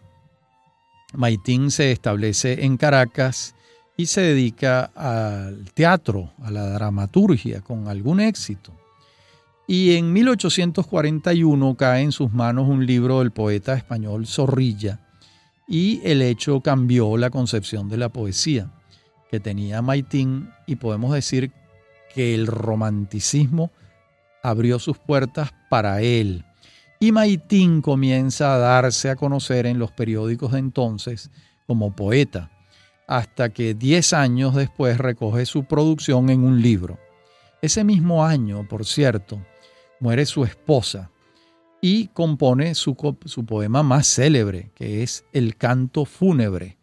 Maitín 1.15 1.71
se 1.73 1.91
establece 1.91 2.65
en 2.65 2.77
Caracas 2.77 3.57
y 3.97 4.07
se 4.07 4.21
dedica 4.21 4.93
al 4.95 5.73
teatro, 5.73 6.31
a 6.41 6.51
la 6.51 6.71
dramaturgia, 6.71 7.63
con 7.63 7.89
algún 7.89 8.21
éxito. 8.21 8.73
Y 9.67 9.97
en 9.97 10.13
1841 10.13 11.75
cae 11.77 12.03
en 12.03 12.13
sus 12.13 12.33
manos 12.33 12.69
un 12.69 12.87
libro 12.87 13.21
del 13.21 13.33
poeta 13.33 13.75
español 13.75 14.27
Zorrilla, 14.27 15.01
y 15.67 16.01
el 16.05 16.21
hecho 16.23 16.61
cambió 16.61 17.17
la 17.17 17.31
concepción 17.31 17.89
de 17.89 17.97
la 17.97 18.11
poesía 18.11 18.71
que 19.31 19.41
tenía 19.41 19.81
Maitín 19.81 20.51
y 20.67 20.77
podemos 20.77 21.15
decir 21.15 21.51
que 22.15 22.35
el 22.35 22.47
romanticismo 22.47 23.71
abrió 24.43 24.79
sus 24.79 24.99
puertas 24.99 25.53
para 25.71 26.03
él. 26.03 26.45
Y 27.01 27.13
Maitín 27.13 27.81
comienza 27.83 28.55
a 28.55 28.59
darse 28.59 29.11
a 29.11 29.17
conocer 29.17 29.67
en 29.67 29.79
los 29.79 29.93
periódicos 29.93 30.53
de 30.53 30.61
entonces 30.61 31.31
como 31.67 31.97
poeta, 31.97 32.51
hasta 33.07 33.49
que 33.49 33.73
diez 33.75 34.13
años 34.13 34.55
después 34.55 34.99
recoge 34.99 35.47
su 35.47 35.65
producción 35.65 36.29
en 36.31 36.45
un 36.45 36.63
libro. 36.63 36.99
Ese 37.61 37.83
mismo 37.85 38.25
año, 38.25 38.67
por 38.69 38.85
cierto, 38.85 39.45
muere 40.01 40.27
su 40.27 40.45
esposa 40.45 41.11
y 41.81 42.09
compone 42.09 42.75
su, 42.75 42.95
su 43.25 43.45
poema 43.45 43.83
más 43.83 44.07
célebre, 44.07 44.71
que 44.75 45.03
es 45.03 45.25
El 45.33 45.57
canto 45.57 46.05
fúnebre. 46.05 46.77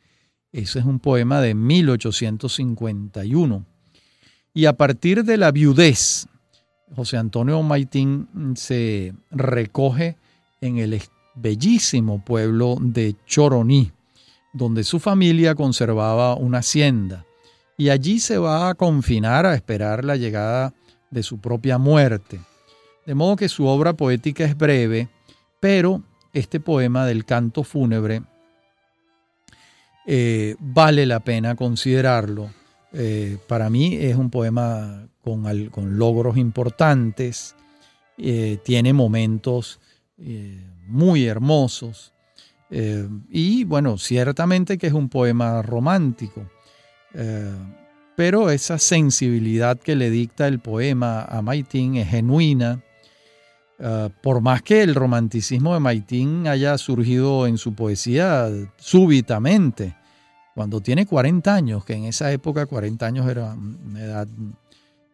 Ese 0.52 0.80
es 0.80 0.86
un 0.86 1.00
poema 1.00 1.42
de 1.42 1.54
1851. 1.54 3.66
Y 4.54 4.66
a 4.66 4.74
partir 4.74 5.24
de 5.24 5.38
la 5.38 5.52
viudez, 5.52 6.28
José 6.96 7.18
Antonio 7.18 7.62
Maitín 7.62 8.56
se 8.56 9.14
recoge 9.32 10.18
en 10.62 10.78
el 10.78 11.02
bellísimo 11.36 12.24
pueblo 12.24 12.78
de 12.80 13.16
Choroní, 13.26 13.92
donde 14.54 14.84
su 14.84 15.00
familia 15.00 15.56
conservaba 15.56 16.36
una 16.36 16.60
hacienda. 16.60 17.26
Y 17.78 17.90
allí 17.90 18.20
se 18.20 18.38
va 18.38 18.70
a 18.70 18.76
confinar 18.76 19.46
a 19.46 19.56
esperar 19.56 20.04
la 20.04 20.18
llegada 20.18 20.74
de 21.12 21.24
su 21.24 21.40
propia 21.40 21.78
muerte. 21.78 22.40
De 23.06 23.16
modo 23.16 23.36
que 23.36 23.50
su 23.50 23.66
obra 23.66 23.94
poética 23.94 24.44
es 24.44 24.58
breve, 24.58 25.08
pero 25.60 26.04
este 26.34 26.60
poema 26.60 27.06
del 27.06 27.26
canto 27.26 27.64
fúnebre 27.64 28.22
eh, 30.06 30.56
vale 30.60 31.06
la 31.06 31.20
pena 31.20 31.56
considerarlo. 31.56 32.50
Eh, 32.94 33.38
para 33.48 33.70
mí 33.70 33.96
es 33.96 34.16
un 34.16 34.30
poema 34.30 35.08
con, 35.22 35.98
logros 35.98 36.38
importantes, 36.38 37.56
eh, 38.18 38.58
tiene 38.64 38.94
momentos 38.94 39.80
muy 40.88 41.26
hermosos 41.26 42.14
y 42.70 43.64
bueno, 43.64 43.98
ciertamente 43.98 44.78
que 44.78 44.88
es 44.88 44.94
un 44.94 45.08
poema 45.08 45.62
romántico 45.62 46.46
pero 48.18 48.50
esa 48.50 48.78
sensibilidad 48.80 49.80
que 49.80 49.96
le 49.96 50.10
dicta 50.10 50.50
el 50.50 50.60
poema 50.60 51.22
a 51.22 51.42
Maitín 51.42 51.96
es 51.96 52.10
genuina 52.10 52.84
por 54.22 54.42
más 54.42 54.62
que 54.62 54.84
el 54.84 54.94
romanticismo 54.94 55.74
de 55.74 55.80
Maitín 55.80 56.48
haya 56.48 56.78
surgido 56.78 57.48
en 57.48 57.58
su 57.58 57.76
poesía 57.76 58.50
súbitamente, 58.76 59.96
cuando 60.60 60.82
tiene 60.82 61.06
40 61.06 61.56
años, 61.56 61.86
que 61.86 61.94
en 61.94 62.04
esa 62.04 62.34
época 62.34 62.66
40 62.66 63.06
años 63.06 63.30
era 63.30 63.54
una 63.54 64.04
edad 64.04 64.28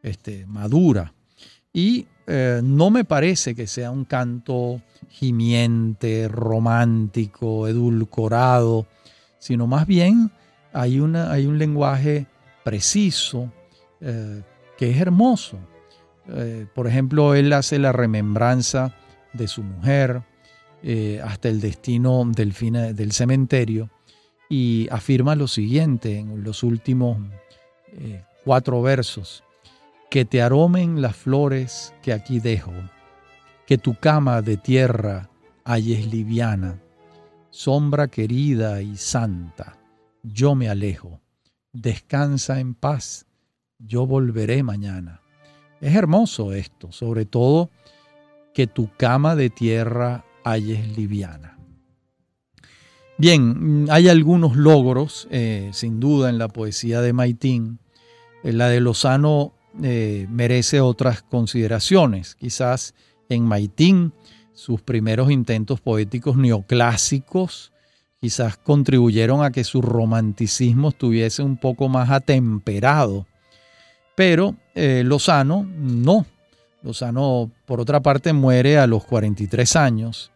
este, 0.02 0.44
madura, 0.48 1.14
y 1.72 2.08
eh, 2.26 2.62
no 2.64 2.90
me 2.90 3.06
parece 3.06 3.54
que 3.54 3.68
sea 3.68 3.92
un 3.92 4.06
canto 4.06 4.82
gimiente, 5.08 6.28
romántico, 6.28 7.68
edulcorado, 7.68 8.88
sino 9.38 9.68
más 9.68 9.86
bien 9.86 10.32
hay, 10.74 11.00
una, 11.00 11.32
hay 11.32 11.46
un 11.46 11.60
lenguaje 11.60 12.26
preciso 12.64 13.54
eh, 14.02 14.42
que 14.80 14.90
es 14.90 14.98
hermoso. 14.98 15.60
Eh, 16.28 16.66
por 16.74 16.88
ejemplo, 16.88 17.36
él 17.36 17.54
hace 17.54 17.78
la 17.78 17.92
remembranza 17.92 18.96
de 19.34 19.48
su 19.48 19.62
mujer 19.62 20.24
hasta 21.24 21.50
el 21.50 21.62
destino 21.62 22.24
del, 22.34 22.52
del 22.96 23.12
cementerio 23.12 23.92
y 24.50 24.88
afirma 24.92 25.36
lo 25.36 25.48
siguiente 25.48 26.20
en 26.20 26.44
los 26.44 26.64
últimos 26.64 27.18
eh, 27.88 28.24
cuatro 28.44 28.82
versos, 28.82 29.44
que 30.10 30.26
te 30.26 30.42
aromen 30.42 31.02
las 31.02 31.16
flores 31.16 31.94
que 32.02 32.14
aquí 32.14 32.40
dejo, 32.40 32.74
que 33.66 33.78
tu 33.78 33.96
cama 33.96 34.42
de 34.42 34.58
tierra 34.58 35.30
halles 35.64 36.08
liviana, 36.08 36.82
sombra 37.50 38.08
querida 38.08 38.82
y 38.82 38.98
santa, 38.98 39.78
yo 40.22 40.56
me 40.56 40.70
alejo, 40.70 41.22
descansa 41.74 42.60
en 42.60 42.76
paz, 42.76 43.26
yo 43.80 44.06
volveré 44.06 44.64
mañana. 44.64 45.22
Es 45.82 45.96
hermoso 45.96 46.54
esto, 46.54 46.92
sobre 46.92 47.26
todo 47.26 47.70
que 48.54 48.68
tu 48.68 48.90
cama 48.96 49.36
de 49.36 49.50
tierra 49.50 50.24
halles 50.44 50.98
liviana. 50.98 51.55
Bien, 53.18 53.88
hay 53.90 54.10
algunos 54.10 54.58
logros, 54.58 55.28
eh, 55.32 55.70
sin 55.72 56.02
duda, 56.02 56.30
en 56.30 56.38
la 56.38 56.50
poesía 56.50 57.00
de 57.00 57.14
Maitín. 57.14 57.80
Eh, 58.44 58.52
la 58.52 58.68
de 58.68 58.82
Lozano 58.82 59.54
eh, 59.82 60.28
merece 60.30 60.82
otras 60.82 61.22
consideraciones. 61.22 62.36
Quizás 62.36 62.94
en 63.30 63.44
Maitín 63.44 64.12
sus 64.54 64.82
primeros 64.82 65.32
intentos 65.32 65.82
poéticos 65.82 66.38
neoclásicos 66.38 67.72
quizás 68.22 68.58
contribuyeron 68.58 69.44
a 69.44 69.52
que 69.52 69.64
su 69.64 69.82
romanticismo 69.82 70.90
estuviese 70.90 71.44
un 71.44 71.58
poco 71.58 71.90
más 71.90 72.10
atemperado 72.10 73.28
pero 74.16 74.56
Lozano 74.74 75.68
no. 75.78 76.26
Lozano, 76.82 77.52
por 77.66 77.82
otra 77.82 78.00
parte, 78.02 78.32
muere 78.32 78.78
a 78.78 78.88
los 78.88 79.04
43 79.04 79.76
años. 79.76 80.32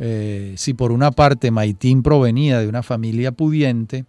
Eh, 0.00 0.54
si 0.56 0.74
por 0.74 0.92
una 0.92 1.10
parte 1.10 1.50
Maitín 1.50 2.02
provenía 2.02 2.60
de 2.60 2.68
una 2.68 2.82
familia 2.82 3.32
pudiente, 3.32 4.04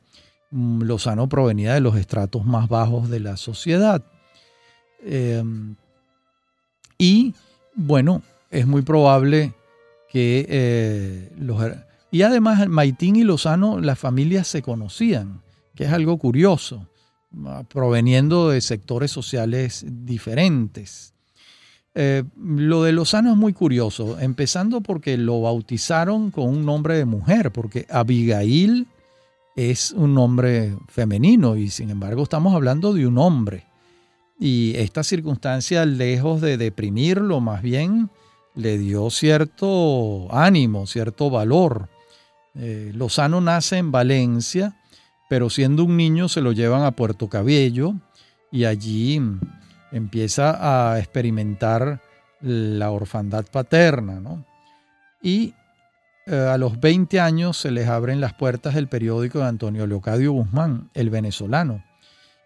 mm, 0.52 0.84
Lozano 0.84 1.28
provenía 1.28 1.73
de 1.73 1.82
los 1.82 1.95
estratos 1.97 2.45
más 2.45 2.69
bajos 2.69 3.10
de 3.10 3.19
la 3.19 3.38
sociedad. 3.38 4.04
Eh, 5.04 5.43
y 6.97 7.34
bueno, 7.75 8.21
es 8.52 8.67
muy 8.67 8.84
probable 8.84 9.54
que 10.10 11.30
los... 11.38 11.62
Y 12.12 12.23
además 12.23 12.67
Maitín 12.67 13.15
y 13.15 13.23
Lozano, 13.23 13.80
las 13.80 13.99
familias 13.99 14.47
se 14.47 14.62
conocían, 14.62 15.41
que 15.75 15.86
es 15.86 15.91
algo 15.91 16.17
curioso 16.17 16.88
proveniendo 17.69 18.49
de 18.49 18.62
sectores 18.62 19.12
sociales 19.12 19.86
diferentes. 19.88 21.13
Eh, 21.95 22.23
lo 22.38 22.84
de 22.84 22.91
Lozano 22.91 23.32
es 23.32 23.38
muy 23.38 23.54
curioso, 23.54 24.19
empezando 24.19 24.82
porque 24.82 25.17
lo 25.17 25.41
bautizaron 25.41 26.32
con 26.32 26.47
un 26.47 26.65
nombre 26.65 26.97
de 26.97 27.06
mujer, 27.06 27.52
porque 27.52 27.86
Abigail 27.89 28.88
es 29.56 29.91
un 29.91 30.13
nombre 30.13 30.78
femenino 30.88 31.56
y 31.58 31.69
sin 31.69 31.89
embargo 31.89 32.23
estamos 32.23 32.54
hablando 32.54 32.93
de 32.93 33.08
un 33.08 33.17
hombre. 33.17 33.65
Y 34.39 34.73
esta 34.78 35.04
circunstancia, 35.04 35.86
lejos 35.86 36.39
de 36.39 36.58
deprimirlo, 36.58 37.41
más 37.41 37.62
bien 37.62 38.10
le 38.56 38.78
dio 38.78 39.10
cierto 39.10 40.28
ánimo, 40.34 40.88
cierto 40.88 41.30
valor. 41.30 41.89
Eh, 42.56 42.91
Lozano 42.95 43.41
nace 43.41 43.78
en 43.78 43.91
Valencia 43.91 44.75
pero 45.30 45.49
siendo 45.49 45.86
un 45.86 45.95
niño 45.95 46.28
se 46.28 46.41
lo 46.41 46.52
llevan 46.52 46.84
a 46.84 46.91
Puerto 46.91 47.30
Cabello 47.30 47.93
y 48.52 48.65
allí 48.65 49.21
empieza 49.91 50.91
a 50.93 50.99
experimentar 50.99 52.02
la 52.41 52.91
orfandad 52.91 53.45
paterna. 53.45 54.19
¿no? 54.19 54.45
Y 55.21 55.54
eh, 56.25 56.36
a 56.36 56.58
los 56.58 56.80
20 56.80 57.19
años 57.19 57.58
se 57.58 57.71
les 57.71 57.88
abren 57.88 58.21
las 58.21 58.34
puertas 58.34 58.75
del 58.75 58.88
periódico 58.88 59.39
de 59.39 59.45
Antonio 59.45 59.88
Leocadio 59.88 60.32
Guzmán, 60.32 60.89
el 60.93 61.10
venezolano, 61.10 61.84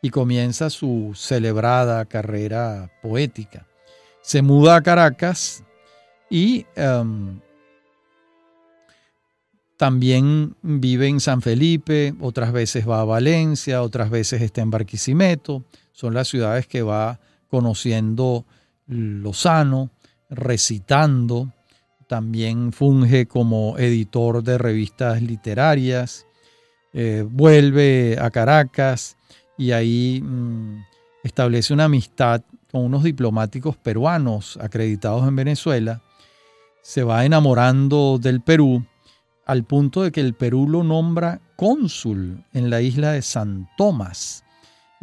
y 0.02 0.10
comienza 0.10 0.70
su 0.70 1.12
celebrada 1.16 2.06
carrera 2.06 2.90
poética. 3.02 3.66
Se 4.22 4.42
muda 4.42 4.78
a 4.78 4.82
Caracas 4.82 5.64
y 6.30 6.66
em, 6.76 7.40
también 9.78 10.56
vive 10.62 11.08
en 11.08 11.20
San 11.20 11.42
Felipe, 11.42 12.14
otras 12.22 12.54
veces 12.54 12.88
va 12.88 13.02
a 13.02 13.06
Valencia, 13.06 13.82
otras 13.82 14.10
veces 14.10 14.42
está 14.42 14.62
en 14.62 14.72
Barquisimeto. 14.72 15.64
Son 15.92 16.14
las 16.14 16.30
ciudades 16.30 16.68
que 16.68 16.84
va 16.84 17.20
conociendo 17.54 18.48
Lozano, 18.88 19.92
recitando. 20.28 21.54
También 22.08 22.74
funge 22.74 23.28
como 23.28 23.78
editor 23.78 24.42
de 24.42 24.58
revistas 24.58 25.22
literarias. 25.22 26.26
eh, 26.94 27.24
vuelve 27.30 28.18
a 28.20 28.32
Caracas 28.32 29.18
y 29.56 29.72
ahí 29.72 30.20
mm, 30.24 30.84
establece 31.24 31.76
una 31.76 31.84
amistad 31.84 32.42
con 32.72 32.86
unos 32.86 33.04
diplomáticos 33.04 33.78
peruanos 33.78 34.58
acreditados 34.60 35.28
en 35.28 35.36
Venezuela. 35.36 36.02
Se 36.82 37.04
va 37.04 37.24
enamorando 37.24 38.18
del 38.18 38.42
Perú 38.42 38.84
al 39.46 39.64
punto 39.64 40.02
de 40.02 40.12
que 40.12 40.22
el 40.22 40.34
Perú 40.34 40.68
lo 40.68 40.84
nombra 40.84 41.40
cónsul 41.56 42.44
en 42.52 42.72
la 42.72 42.82
isla 42.82 43.12
de 43.12 43.22
San 43.22 43.70
Tomás. 43.78 44.43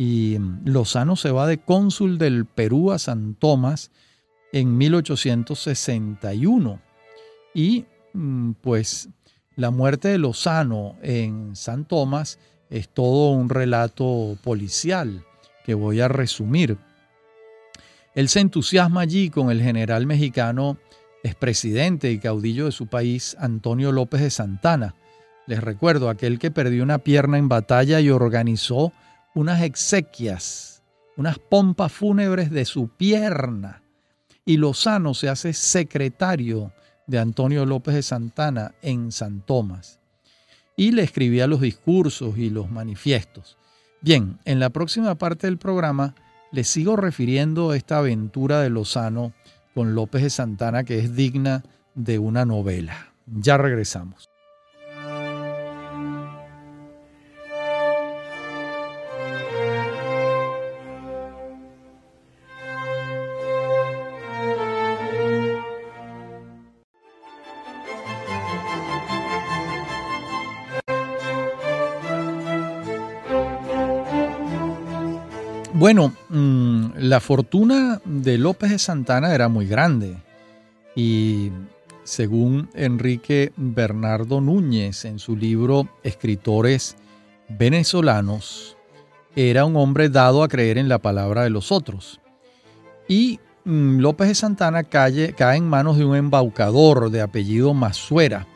Y 0.00 0.36
mm, 0.38 0.62
Lozano 0.64 1.14
se 1.14 1.30
va 1.30 1.46
de 1.46 1.58
cónsul 1.58 2.16
del 2.16 2.46
Perú 2.46 2.90
a 2.90 2.98
San 2.98 3.34
Tomás 3.34 3.90
en 4.50 4.78
1861. 4.78 6.80
Y 7.52 7.84
mm, 8.14 8.52
pues 8.62 9.10
la 9.56 9.70
muerte 9.70 10.08
de 10.08 10.16
Lozano 10.16 10.96
en 11.02 11.54
San 11.54 11.84
Tomás 11.84 12.38
es 12.70 12.88
todo 12.88 13.32
un 13.32 13.50
relato 13.50 14.38
policial 14.42 15.22
que 15.66 15.74
voy 15.74 16.00
a 16.00 16.08
resumir. 16.08 16.78
Él 18.14 18.30
se 18.30 18.40
entusiasma 18.40 19.02
allí 19.02 19.28
con 19.28 19.50
el 19.50 19.60
general 19.60 20.06
mexicano 20.06 20.78
expresidente 21.22 22.10
y 22.10 22.18
caudillo 22.18 22.64
de 22.64 22.72
su 22.72 22.86
país, 22.86 23.36
Antonio 23.38 23.92
López 23.92 24.22
de 24.22 24.30
Santana. 24.30 24.94
Les 25.46 25.62
recuerdo, 25.62 26.08
aquel 26.08 26.38
que 26.38 26.50
perdió 26.50 26.82
una 26.82 27.00
pierna 27.00 27.36
en 27.36 27.50
batalla 27.50 28.00
y 28.00 28.08
organizó 28.08 28.94
unas 29.34 29.62
exequias, 29.62 30.82
unas 31.16 31.38
pompas 31.38 31.92
fúnebres 31.92 32.50
de 32.50 32.64
su 32.64 32.88
pierna. 32.88 33.82
Y 34.44 34.56
Lozano 34.56 35.14
se 35.14 35.28
hace 35.28 35.52
secretario 35.52 36.72
de 37.06 37.18
Antonio 37.18 37.66
López 37.66 37.94
de 37.94 38.02
Santana 38.02 38.74
en 38.82 39.12
San 39.12 39.40
Tomás. 39.40 40.00
Y 40.76 40.92
le 40.92 41.02
escribía 41.02 41.46
los 41.46 41.60
discursos 41.60 42.38
y 42.38 42.50
los 42.50 42.70
manifiestos. 42.70 43.58
Bien, 44.00 44.38
en 44.44 44.60
la 44.60 44.70
próxima 44.70 45.14
parte 45.16 45.46
del 45.46 45.58
programa 45.58 46.14
les 46.52 46.68
sigo 46.68 46.96
refiriendo 46.96 47.74
esta 47.74 47.98
aventura 47.98 48.60
de 48.60 48.70
Lozano 48.70 49.32
con 49.74 49.94
López 49.94 50.22
de 50.22 50.30
Santana 50.30 50.84
que 50.84 50.98
es 50.98 51.14
digna 51.14 51.62
de 51.94 52.18
una 52.18 52.44
novela. 52.44 53.12
Ya 53.26 53.58
regresamos. 53.58 54.29
Bueno, 75.92 76.14
mm, 76.28 76.98
la 76.98 77.18
fortuna 77.18 78.00
de 78.04 78.38
López 78.38 78.70
de 78.70 78.78
Santana 78.78 79.34
era 79.34 79.48
muy 79.48 79.66
grande 79.66 80.18
y 80.94 81.50
según 82.04 82.70
Enrique 82.74 83.52
Bernardo 83.56 84.40
Núñez 84.40 85.04
en 85.04 85.18
su 85.18 85.36
libro 85.36 85.88
Escritores 86.04 86.96
venezolanos, 87.48 88.76
era 89.34 89.64
un 89.64 89.74
hombre 89.74 90.08
dado 90.08 90.44
a 90.44 90.48
creer 90.48 90.78
en 90.78 90.88
la 90.88 91.00
palabra 91.00 91.42
de 91.42 91.50
los 91.50 91.72
otros. 91.72 92.20
Y 93.08 93.40
mm, 93.64 93.98
López 93.98 94.28
de 94.28 94.36
Santana 94.36 94.84
cae, 94.84 95.34
cae 95.34 95.56
en 95.56 95.68
manos 95.68 95.98
de 95.98 96.04
un 96.04 96.14
embaucador 96.14 97.10
de 97.10 97.20
apellido 97.20 97.74
Masuera, 97.74 98.46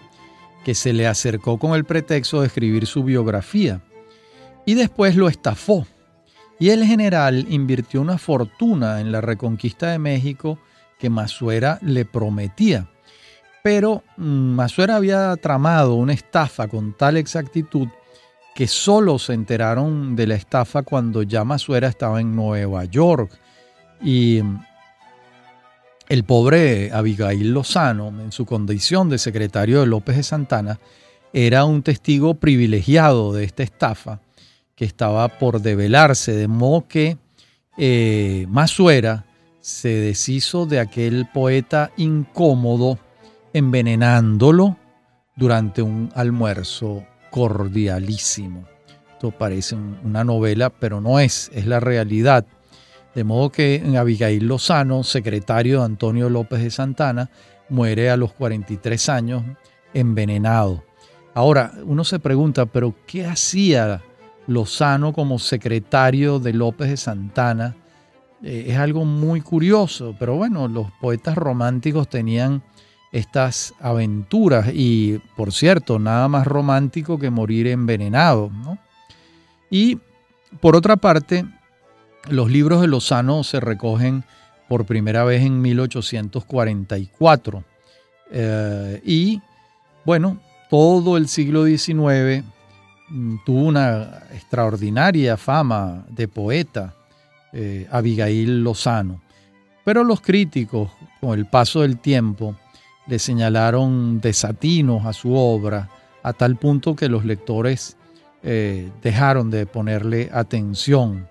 que 0.65 0.77
se 0.77 0.93
le 0.93 1.09
acercó 1.09 1.59
con 1.59 1.75
el 1.75 1.85
pretexto 1.85 2.43
de 2.43 2.47
escribir 2.47 2.87
su 2.87 3.03
biografía 3.03 3.83
y 4.65 4.75
después 4.75 5.17
lo 5.17 5.27
estafó 5.27 5.85
y 6.59 6.71
el 6.71 6.85
general 6.85 7.47
invirtió 7.49 8.01
una 8.01 8.19
fortuna 8.19 9.01
en 9.01 9.11
la 9.11 9.21
reconquista 9.21 9.91
de 9.91 9.99
México 9.99 10.59
que 10.99 11.11
Masuera 11.11 11.79
le 11.83 12.05
prometía. 12.05 12.89
Pero 13.63 14.03
mm, 14.17 14.55
Masuera 14.55 14.97
había 14.97 15.35
tramado 15.37 15.95
una 15.95 16.13
estafa 16.13 16.69
con 16.69 16.93
tal 16.97 17.17
exactitud 17.17 17.89
que 18.55 18.69
solo 18.69 19.19
se 19.19 19.33
enteraron 19.33 20.15
de 20.15 20.29
la 20.29 20.37
estafa 20.37 20.83
cuando 20.83 21.23
ya 21.23 21.45
Masuera 21.45 21.89
estaba 21.89 22.21
en 22.21 22.37
Nueva 22.37 22.85
York. 22.85 23.33
Y 24.01 24.41
mm, 24.43 24.65
el 26.09 26.25
pobre 26.25 26.93
Abigail 26.93 27.53
Lozano, 27.53 28.09
en 28.09 28.31
su 28.31 28.47
condición 28.47 29.09
de 29.09 29.19
secretario 29.19 29.81
de 29.81 29.87
López 29.87 30.17
de 30.17 30.23
Santana, 30.23 30.79
era 31.33 31.65
un 31.65 31.83
testigo 31.83 32.35
privilegiado 32.35 33.33
de 33.33 33.45
esta 33.45 33.65
estafa 33.65 34.21
que 34.75 34.85
estaba 34.85 35.29
por 35.29 35.61
develarse, 35.61 36.33
de 36.33 36.49
modo 36.49 36.87
que 36.89 37.19
eh, 37.77 38.47
Masuera 38.49 39.25
se 39.61 39.89
deshizo 39.89 40.67
de 40.67 40.81
aquel 40.81 41.27
poeta 41.33 41.91
incómodo, 41.97 42.99
envenenándolo 43.53 44.77
durante 45.37 45.81
un 45.81 46.11
almuerzo 46.15 47.05
cordialísimo. 47.31 48.67
Esto 49.13 49.31
parece 49.31 49.77
una 49.77 50.23
novela, 50.25 50.71
pero 50.71 51.01
no 51.01 51.19
es, 51.19 51.51
es 51.55 51.67
la 51.67 51.81
realidad. 51.81 52.47
De 53.15 53.25
modo 53.25 53.51
que 53.51 53.83
Abigail 53.97 54.47
Lozano, 54.47 55.03
secretario 55.03 55.79
de 55.79 55.87
Antonio 55.87 56.29
López 56.29 56.63
de 56.63 56.71
Santana, 56.71 57.31
muere 57.69 58.11
a 58.11 58.17
los 58.17 58.33
43 58.33 59.09
años 59.09 59.45
envenenado. 59.95 60.85
Ahora, 61.33 61.73
uno 61.85 62.05
se 62.05 62.19
pregunta, 62.19 62.67
pero 62.67 62.95
¿qué 63.07 63.25
hacía 63.25 64.03
Lozano 64.47 65.13
como 65.13 65.39
secretario 65.39 66.39
de 66.39 66.53
López 66.53 66.91
de 66.91 66.97
Santana. 66.97 67.75
Eh, 68.43 68.67
es 68.69 68.79
algo 68.79 69.05
muy 69.05 69.41
curioso, 69.41 70.15
pero 70.19 70.37
bueno, 70.37 70.69
los 70.69 70.91
poetas 71.01 71.37
románticos 71.37 72.09
tenían 72.09 72.63
estas 73.13 73.75
aventuras 73.81 74.71
y, 74.75 75.21
por 75.37 75.53
cierto, 75.53 75.99
nada 75.99 76.29
más 76.29 76.47
romántico 76.47 77.19
que 77.19 77.31
morir 77.31 77.69
envenenado. 77.69 78.51
Y, 79.71 79.99
por 80.61 80.77
otra 80.77 80.97
parte, 80.97 81.45
los 82.29 82.51
libros 82.51 82.81
de 82.81 82.89
Lozano 82.89 83.45
se 83.45 83.61
recogen 83.61 84.25
por 84.69 84.85
primera 84.85 85.25
vez 85.25 85.43
en 85.43 85.63
1844. 85.63 87.65
Eh, 88.33 89.01
y, 89.05 89.41
bueno, 90.05 90.41
todo 90.69 91.17
el 91.17 91.29
siglo 91.29 91.67
XIX 91.67 92.45
tuvo 93.45 93.61
una 93.61 94.23
extraordinaria 94.33 95.37
fama 95.37 96.05
de 96.09 96.29
poeta, 96.29 96.95
eh, 97.53 97.87
Abigail 97.91 98.63
Lozano. 98.63 99.21
Pero 99.85 100.03
los 100.03 100.21
críticos, 100.21 100.91
con 101.21 101.39
el 101.39 101.47
paso 101.47 101.83
del 101.83 101.99
tiempo, 101.99 102.57
le 103.07 103.19
señalaron 103.19 104.21
desatinos 104.21 105.05
a 105.05 105.13
su 105.13 105.35
obra, 105.35 105.91
a 106.23 106.33
tal 106.33 106.57
punto 106.57 106.97
que 106.97 107.09
los 107.09 107.25
lectores 107.25 107.97
eh, 108.43 108.91
dejaron 109.03 109.51
de 109.51 109.67
ponerle 109.67 110.31
atención. 110.33 111.29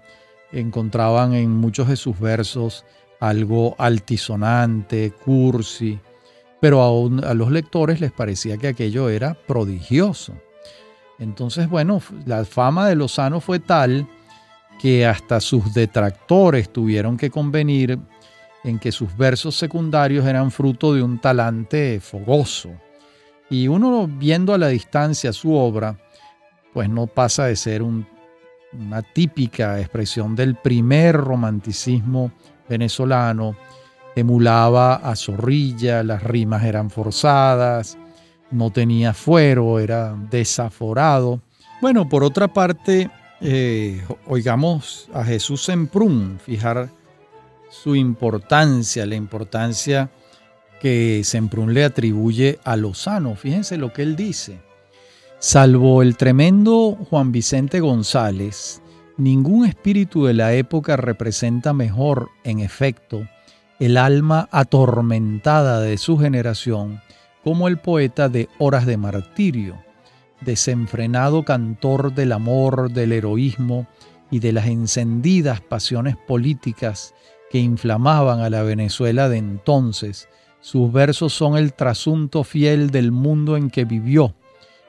Encontraban 0.52 1.34
en 1.34 1.50
muchos 1.50 1.88
de 1.88 1.96
sus 1.96 2.20
versos 2.20 2.86
algo 3.20 3.76
altisonante, 3.80 5.14
cursi, 5.26 6.00
pero 6.60 6.84
a 7.26 7.34
los 7.34 7.52
lectores 7.52 8.00
les 8.00 8.12
parecía 8.12 8.58
que 8.58 8.68
aquello 8.68 9.10
era 9.10 9.34
prodigioso. 9.34 10.34
Entonces, 11.20 11.70
bueno, 11.70 12.02
la 12.26 12.44
fama 12.46 12.88
de 12.88 12.96
Lozano 12.96 13.40
fue 13.40 13.60
tal 13.60 14.08
que 14.80 15.06
hasta 15.06 15.40
sus 15.40 15.74
detractores 15.74 16.72
tuvieron 16.72 17.18
que 17.18 17.30
convenir 17.30 18.00
en 18.64 18.80
que 18.80 18.92
sus 18.92 19.16
versos 19.16 19.56
secundarios 19.56 20.26
eran 20.26 20.52
fruto 20.52 20.94
de 20.94 21.04
un 21.04 21.20
talante 21.20 22.00
fogoso. 22.00 22.72
Y 23.50 23.68
uno 23.68 24.08
viendo 24.08 24.54
a 24.54 24.58
la 24.58 24.70
distancia 24.70 25.34
su 25.34 25.54
obra, 25.54 25.98
pues 26.74 26.90
no 26.90 27.08
pasa 27.08 27.46
de 27.46 27.56
ser 27.56 27.84
una 27.84 29.02
típica 29.14 29.80
expresión 29.80 30.36
del 30.36 30.56
primer 30.56 31.16
romanticismo 31.16 32.32
venezolano. 32.68 33.56
Emulaba 34.16 34.96
a 34.96 35.16
Zorrilla, 35.16 36.04
las 36.04 36.24
rimas 36.24 36.64
eran 36.64 36.90
forzadas, 36.90 37.98
no 38.54 38.72
tenía 38.72 39.14
fuero, 39.14 39.80
era 39.80 40.16
desaforado. 40.30 41.42
Bueno, 41.82 42.08
por 42.08 42.24
otra 42.24 42.48
parte, 42.48 43.10
eh, 43.42 44.02
oigamos 44.28 45.10
a 45.14 45.24
Jesús 45.24 45.64
Semprún, 45.64 46.40
fijar 46.44 46.90
su 47.70 47.96
importancia, 47.96 49.06
la 49.06 49.16
importancia 49.16 50.10
que 50.80 51.22
Semprún 51.24 51.74
le 51.74 51.84
atribuye 51.84 52.60
a 52.64 52.76
Lozano. 52.76 53.36
Fíjense 53.36 53.78
lo 53.78 53.92
que 53.92 54.04
él 54.04 54.16
dice. 54.16 54.60
Salvo 55.40 56.02
el 56.02 56.16
tremendo 56.16 56.98
Juan 57.10 57.34
Vicente 57.34 57.82
González, 57.82 58.82
ningún 59.18 59.66
espíritu 59.66 60.26
de 60.26 60.34
la 60.34 60.54
época 60.54 60.96
representa 60.96 61.74
mejor, 61.74 62.30
en 62.46 62.60
efecto, 62.60 63.28
el 63.80 63.98
alma 63.98 64.48
atormentada 64.52 65.82
de 65.82 65.98
su 65.98 66.18
generación 66.18 67.02
como 67.44 67.68
el 67.68 67.78
poeta 67.78 68.30
de 68.30 68.50
Horas 68.58 68.86
de 68.86 68.98
Martirio, 68.98 69.84
desenfrenado 70.42 71.44
cantor 71.44 72.14
del 72.14 72.32
amor, 72.32 72.92
del 72.92 73.12
heroísmo 73.12 73.88
y 74.32 74.40
de 74.40 74.54
las 74.54 74.68
encendidas 74.68 75.62
pasiones 75.62 76.16
políticas 76.16 77.14
que 77.52 77.60
inflamaban 77.60 78.40
a 78.40 78.50
la 78.50 78.64
Venezuela 78.64 79.30
de 79.30 79.38
entonces, 79.38 80.28
sus 80.60 80.92
versos 80.92 81.34
son 81.34 81.58
el 81.58 81.74
trasunto 81.74 82.44
fiel 82.44 82.90
del 82.90 83.12
mundo 83.12 83.58
en 83.58 83.70
que 83.70 83.86
vivió, 83.86 84.34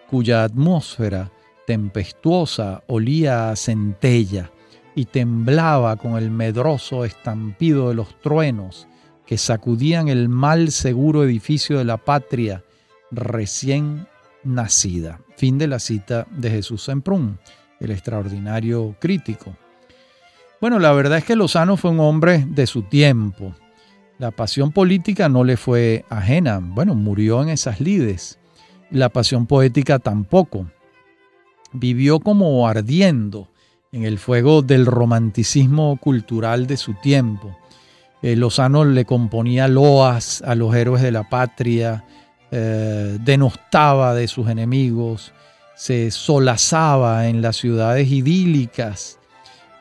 cuya 0.09 0.45
atmósfera 0.45 1.31
tempestuosa 1.67 2.83
olía 2.87 3.51
a 3.51 3.57
centella 3.57 4.51
y 4.95 5.07
temblaba 5.07 5.97
con 5.97 6.17
el 6.17 6.31
medroso 6.31 7.05
estampido 7.05 7.89
de 7.89 7.95
los 7.97 8.21
truenos 8.21 8.87
que 9.27 9.39
sacudían 9.39 10.09
el 10.09 10.29
mal 10.29 10.71
seguro 10.71 11.25
edificio 11.25 11.79
de 11.79 11.85
la 11.85 11.97
patria 11.97 12.65
recién 13.11 14.07
nacida. 14.43 15.21
Fin 15.37 15.59
de 15.59 15.67
la 15.67 15.79
cita 15.79 16.27
de 16.31 16.51
Jesús 16.51 16.85
Semprún, 16.85 17.39
el 17.81 17.91
extraordinario 17.91 18.97
crítico. 19.01 19.57
Bueno, 20.61 20.79
la 20.79 20.93
verdad 20.93 21.19
es 21.19 21.25
que 21.25 21.37
Lozano 21.37 21.77
fue 21.77 21.91
un 21.91 22.01
hombre 22.01 22.45
de 22.49 22.67
su 22.67 22.83
tiempo. 22.83 23.55
La 24.19 24.31
pasión 24.31 24.73
política 24.73 25.29
no 25.29 25.45
le 25.45 25.57
fue 25.57 26.05
ajena. 26.09 26.61
Bueno, 26.63 26.95
murió 26.95 27.43
en 27.43 27.49
esas 27.49 27.81
lides. 27.81 28.39
La 28.91 29.09
pasión 29.09 29.47
poética 29.47 29.99
tampoco. 29.99 30.67
Vivió 31.73 32.21
como 32.21 32.67
ardiendo 32.69 33.49
en 33.91 34.05
el 34.05 34.19
fuego 34.19 34.63
del 34.63 34.87
romanticismo 34.87 35.99
cultural 36.01 36.67
de 36.67 36.77
su 36.77 36.95
tiempo. 36.95 37.57
Eh, 38.25 38.37
Lozano 38.37 38.87
le 38.87 39.05
componía 39.05 39.69
loas 39.69 40.41
a 40.47 40.55
los 40.55 40.75
héroes 40.75 41.03
de 41.03 41.13
la 41.13 41.29
patria, 41.29 42.07
eh, 42.51 43.19
denostaba 43.21 44.15
de 44.15 44.29
sus 44.29 44.49
enemigos, 44.49 45.35
se 45.77 46.11
solazaba 46.11 47.29
en 47.29 47.43
las 47.43 47.57
ciudades 47.57 48.11
idílicas 48.11 49.19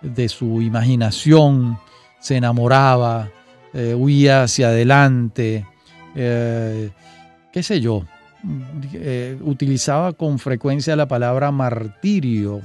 de 0.02 0.28
su 0.28 0.62
imaginación, 0.62 1.78
se 2.20 2.36
enamoraba, 2.36 3.30
eh, 3.74 3.96
huía 3.98 4.44
hacia 4.44 4.68
adelante, 4.68 5.66
qué 6.14 7.64
sé 7.64 7.80
yo, 7.80 8.04
utilizaba 9.40 10.12
con 10.12 10.38
frecuencia 10.38 10.98
la 10.98 11.08
palabra 11.08 11.50
martirio. 11.52 12.60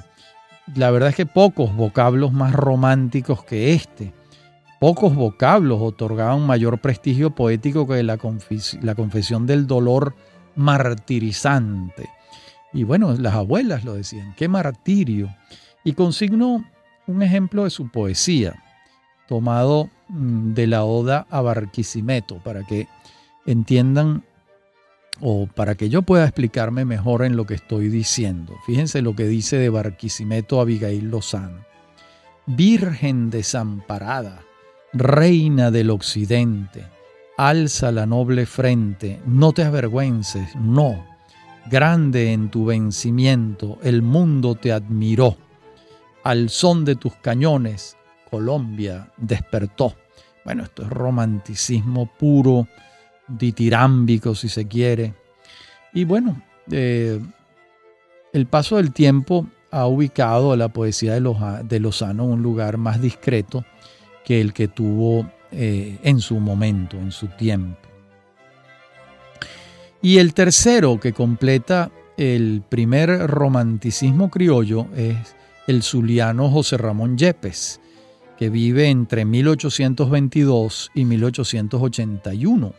La 0.74 0.90
verdad 0.90 1.10
es 1.10 1.14
que 1.14 1.26
pocos 1.26 1.72
vocablos 1.76 2.32
más 2.32 2.52
románticos 2.52 3.44
que 3.44 3.74
este. 3.74 4.17
Pocos 4.80 5.14
vocablos 5.14 5.80
otorgaban 5.82 6.46
mayor 6.46 6.78
prestigio 6.78 7.34
poético 7.34 7.86
que 7.86 8.02
la, 8.04 8.16
confesión 8.16 9.46
del 9.46 9.66
dolor 9.66 10.14
martirizante. 10.54 12.08
Y 12.72 12.84
bueno, 12.84 13.12
las 13.14 13.34
abuelas 13.34 13.84
lo 13.84 13.94
decían, 13.94 14.34
qué 14.36 14.46
martirio. 14.46 15.34
Y 15.82 15.94
consigno 15.94 16.64
un 17.08 17.22
ejemplo 17.22 17.64
de 17.64 17.70
su 17.70 17.90
poesía, 17.90 18.62
tomado 19.26 19.90
mm, 20.08 20.52
de 20.52 20.66
la 20.68 20.84
Oda 20.84 21.26
a 21.28 21.40
Barquisimeto, 21.40 22.36
para 22.38 22.64
que 22.64 22.86
entiendan 23.46 24.22
o 25.20 25.48
para 25.48 25.74
que 25.74 25.88
yo 25.88 26.02
pueda 26.02 26.24
explicarme 26.24 26.84
mejor 26.84 27.24
en 27.24 27.36
lo 27.36 27.46
que 27.46 27.54
estoy 27.54 27.88
diciendo. 27.88 28.54
Fíjense 28.64 29.02
lo 29.02 29.16
que 29.16 29.24
dice 29.24 29.56
de 29.56 29.70
Barquisimeto 29.70 30.60
Abigail 30.60 31.10
Lozano. 31.10 31.66
Virgen 32.46 33.30
desamparada, 33.30 34.42
Reina 34.94 35.70
del 35.70 35.90
Occidente, 35.90 36.86
alza 37.36 37.92
la 37.92 38.06
noble 38.06 38.46
frente, 38.46 39.20
no 39.26 39.52
te 39.52 39.62
avergüences, 39.62 40.56
no. 40.56 41.04
Grande 41.70 42.32
en 42.32 42.48
tu 42.48 42.64
vencimiento, 42.64 43.78
el 43.82 44.00
mundo 44.00 44.54
te 44.54 44.72
admiró. 44.72 45.36
Al 46.24 46.48
son 46.48 46.86
de 46.86 46.96
tus 46.96 47.14
cañones, 47.16 47.98
Colombia 48.30 49.12
despertó. 49.18 49.94
Bueno, 50.42 50.62
esto 50.62 50.84
es 50.84 50.88
romanticismo 50.88 52.06
puro, 52.18 52.66
ditirámbico 53.28 54.34
si 54.34 54.48
se 54.48 54.66
quiere. 54.66 55.12
Y 55.92 56.04
bueno, 56.04 56.40
eh, 56.70 57.20
el 58.32 58.46
paso 58.46 58.76
del 58.76 58.94
tiempo 58.94 59.46
ha 59.70 59.86
ubicado 59.86 60.52
a 60.52 60.56
la 60.56 60.68
poesía 60.68 61.12
de 61.12 61.80
Lozano 61.80 62.24
en 62.24 62.30
un 62.30 62.42
lugar 62.42 62.78
más 62.78 63.02
discreto 63.02 63.66
que 64.28 64.42
el 64.42 64.52
que 64.52 64.68
tuvo 64.68 65.26
eh, 65.52 65.96
en 66.02 66.20
su 66.20 66.38
momento, 66.38 66.98
en 66.98 67.12
su 67.12 67.28
tiempo. 67.28 67.88
Y 70.02 70.18
el 70.18 70.34
tercero 70.34 71.00
que 71.00 71.14
completa 71.14 71.90
el 72.18 72.62
primer 72.68 73.26
romanticismo 73.26 74.28
criollo 74.30 74.86
es 74.94 75.34
el 75.66 75.82
zuliano 75.82 76.50
José 76.50 76.76
Ramón 76.76 77.16
Yepes, 77.16 77.80
que 78.36 78.50
vive 78.50 78.90
entre 78.90 79.24
1822 79.24 80.90
y 80.94 81.06
1881. 81.06 82.74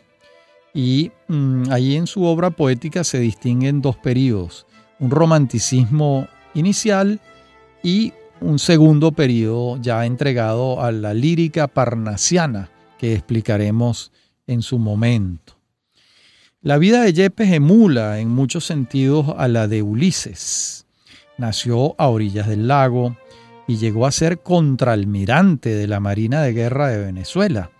Y 0.72 1.10
mm, 1.26 1.64
ahí 1.72 1.96
en 1.96 2.06
su 2.06 2.22
obra 2.22 2.50
poética 2.50 3.02
se 3.02 3.18
distinguen 3.18 3.82
dos 3.82 3.96
periodos, 3.96 4.68
un 5.00 5.10
romanticismo 5.10 6.28
inicial 6.54 7.20
y 7.82 8.12
un 8.40 8.58
segundo 8.58 9.12
periodo 9.12 9.76
ya 9.80 10.04
entregado 10.06 10.82
a 10.82 10.92
la 10.92 11.14
lírica 11.14 11.68
parnasiana 11.68 12.70
que 12.98 13.14
explicaremos 13.14 14.12
en 14.46 14.62
su 14.62 14.78
momento. 14.78 15.56
La 16.62 16.78
vida 16.78 17.02
de 17.02 17.12
Yepes 17.12 17.52
emula 17.52 18.18
en 18.18 18.28
muchos 18.28 18.66
sentidos 18.66 19.34
a 19.36 19.48
la 19.48 19.68
de 19.68 19.82
Ulises. 19.82 20.86
Nació 21.38 21.94
a 21.98 22.08
orillas 22.08 22.48
del 22.48 22.68
lago 22.68 23.16
y 23.66 23.76
llegó 23.76 24.06
a 24.06 24.12
ser 24.12 24.40
contraalmirante 24.40 25.74
de 25.74 25.86
la 25.86 26.00
Marina 26.00 26.42
de 26.42 26.52
Guerra 26.52 26.88
de 26.88 27.04
Venezuela, 27.04 27.70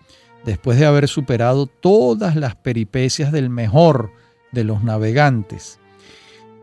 después 0.45 0.79
de 0.79 0.85
haber 0.85 1.07
superado 1.07 1.67
todas 1.67 2.35
las 2.35 2.55
peripecias 2.55 3.31
del 3.31 3.49
mejor 3.49 4.11
de 4.51 4.63
los 4.63 4.83
navegantes 4.83 5.80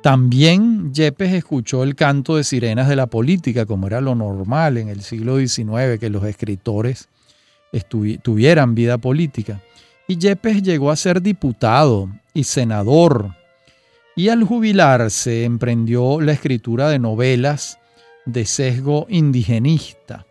también 0.02 0.94
Yepes 0.94 1.32
escuchó 1.32 1.82
el 1.82 1.96
canto 1.96 2.36
de 2.36 2.44
sirenas 2.44 2.88
de 2.88 2.96
la 2.96 3.08
política, 3.08 3.66
como 3.66 3.88
era 3.88 4.00
lo 4.00 4.14
normal 4.14 4.78
en 4.78 4.88
el 4.88 5.02
siglo 5.02 5.38
XIX, 5.38 5.98
que 5.98 6.08
los 6.08 6.24
escritores 6.24 7.08
tuvieran 8.22 8.74
vida 8.74 8.98
política. 8.98 9.60
Y 10.06 10.16
Yepes 10.16 10.62
llegó 10.62 10.90
a 10.90 10.96
ser 10.96 11.20
diputado 11.20 12.08
y 12.32 12.44
senador. 12.44 13.34
Y 14.14 14.28
al 14.28 14.44
jubilarse 14.44 15.44
emprendió 15.44 16.20
la 16.20 16.32
escritura 16.32 16.88
de 16.88 16.98
novelas 16.98 17.78
de 18.24 18.46
sesgo 18.46 19.06
indigenista. 19.08 20.26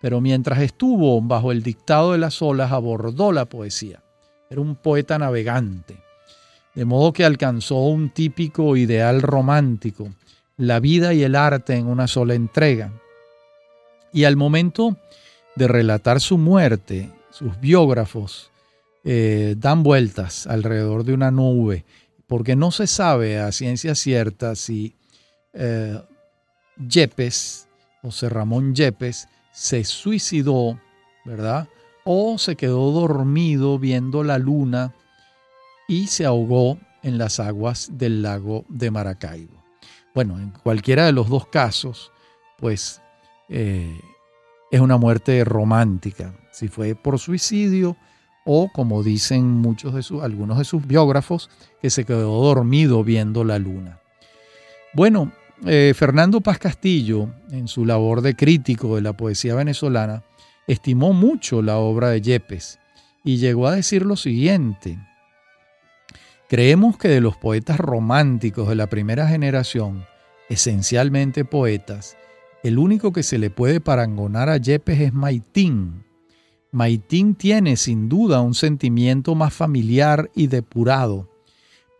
Pero 0.00 0.20
mientras 0.20 0.60
estuvo 0.60 1.20
bajo 1.20 1.52
el 1.52 1.62
dictado 1.62 2.12
de 2.12 2.18
las 2.18 2.40
olas 2.42 2.72
abordó 2.72 3.32
la 3.32 3.44
poesía. 3.44 4.02
Era 4.48 4.60
un 4.60 4.76
poeta 4.76 5.18
navegante 5.18 6.09
de 6.74 6.84
modo 6.84 7.12
que 7.12 7.24
alcanzó 7.24 7.76
un 7.76 8.10
típico 8.10 8.76
ideal 8.76 9.22
romántico, 9.22 10.08
la 10.56 10.80
vida 10.80 11.14
y 11.14 11.22
el 11.22 11.34
arte 11.34 11.74
en 11.74 11.86
una 11.86 12.06
sola 12.06 12.34
entrega. 12.34 12.92
Y 14.12 14.24
al 14.24 14.36
momento 14.36 14.96
de 15.56 15.68
relatar 15.68 16.20
su 16.20 16.38
muerte, 16.38 17.10
sus 17.30 17.58
biógrafos 17.60 18.50
eh, 19.04 19.54
dan 19.58 19.82
vueltas 19.82 20.46
alrededor 20.46 21.04
de 21.04 21.14
una 21.14 21.30
nube, 21.30 21.84
porque 22.26 22.56
no 22.56 22.70
se 22.70 22.86
sabe 22.86 23.38
a 23.38 23.50
ciencia 23.52 23.94
cierta 23.94 24.54
si 24.54 24.94
eh, 25.52 26.00
Yepes, 26.76 27.68
José 28.02 28.28
Ramón 28.28 28.74
Yepes, 28.74 29.28
se 29.52 29.84
suicidó, 29.84 30.78
¿verdad? 31.24 31.68
O 32.04 32.38
se 32.38 32.56
quedó 32.56 32.92
dormido 32.92 33.78
viendo 33.78 34.22
la 34.22 34.38
luna 34.38 34.94
y 35.90 36.06
se 36.06 36.24
ahogó 36.24 36.78
en 37.02 37.18
las 37.18 37.40
aguas 37.40 37.90
del 37.94 38.22
lago 38.22 38.64
de 38.68 38.92
Maracaibo. 38.92 39.60
Bueno, 40.14 40.38
en 40.38 40.50
cualquiera 40.50 41.04
de 41.04 41.10
los 41.10 41.28
dos 41.28 41.48
casos, 41.48 42.12
pues 42.58 43.02
eh, 43.48 44.00
es 44.70 44.80
una 44.80 44.98
muerte 44.98 45.42
romántica, 45.42 46.32
si 46.52 46.68
fue 46.68 46.94
por 46.94 47.18
suicidio 47.18 47.96
o 48.44 48.70
como 48.72 49.02
dicen 49.02 49.44
muchos 49.50 49.92
de 49.92 50.04
sus, 50.04 50.22
algunos 50.22 50.58
de 50.58 50.64
sus 50.64 50.86
biógrafos, 50.86 51.50
que 51.82 51.90
se 51.90 52.04
quedó 52.04 52.40
dormido 52.40 53.02
viendo 53.02 53.42
la 53.42 53.58
luna. 53.58 53.98
Bueno, 54.94 55.32
eh, 55.66 55.92
Fernando 55.96 56.40
Paz 56.40 56.58
Castillo, 56.58 57.30
en 57.50 57.66
su 57.66 57.84
labor 57.84 58.22
de 58.22 58.36
crítico 58.36 58.94
de 58.94 59.02
la 59.02 59.16
poesía 59.16 59.56
venezolana, 59.56 60.22
estimó 60.68 61.12
mucho 61.14 61.62
la 61.62 61.78
obra 61.78 62.10
de 62.10 62.20
Yepes 62.20 62.78
y 63.24 63.38
llegó 63.38 63.66
a 63.66 63.74
decir 63.74 64.06
lo 64.06 64.14
siguiente, 64.14 65.00
Creemos 66.50 66.98
que 66.98 67.06
de 67.06 67.20
los 67.20 67.36
poetas 67.36 67.78
románticos 67.78 68.68
de 68.68 68.74
la 68.74 68.88
primera 68.88 69.28
generación, 69.28 70.04
esencialmente 70.48 71.44
poetas, 71.44 72.16
el 72.64 72.80
único 72.80 73.12
que 73.12 73.22
se 73.22 73.38
le 73.38 73.50
puede 73.50 73.80
parangonar 73.80 74.48
a 74.48 74.56
Yepes 74.56 75.00
es 75.00 75.12
Maitín. 75.12 76.04
Maitín 76.72 77.36
tiene 77.36 77.76
sin 77.76 78.08
duda 78.08 78.40
un 78.40 78.54
sentimiento 78.54 79.36
más 79.36 79.54
familiar 79.54 80.28
y 80.34 80.48
depurado, 80.48 81.30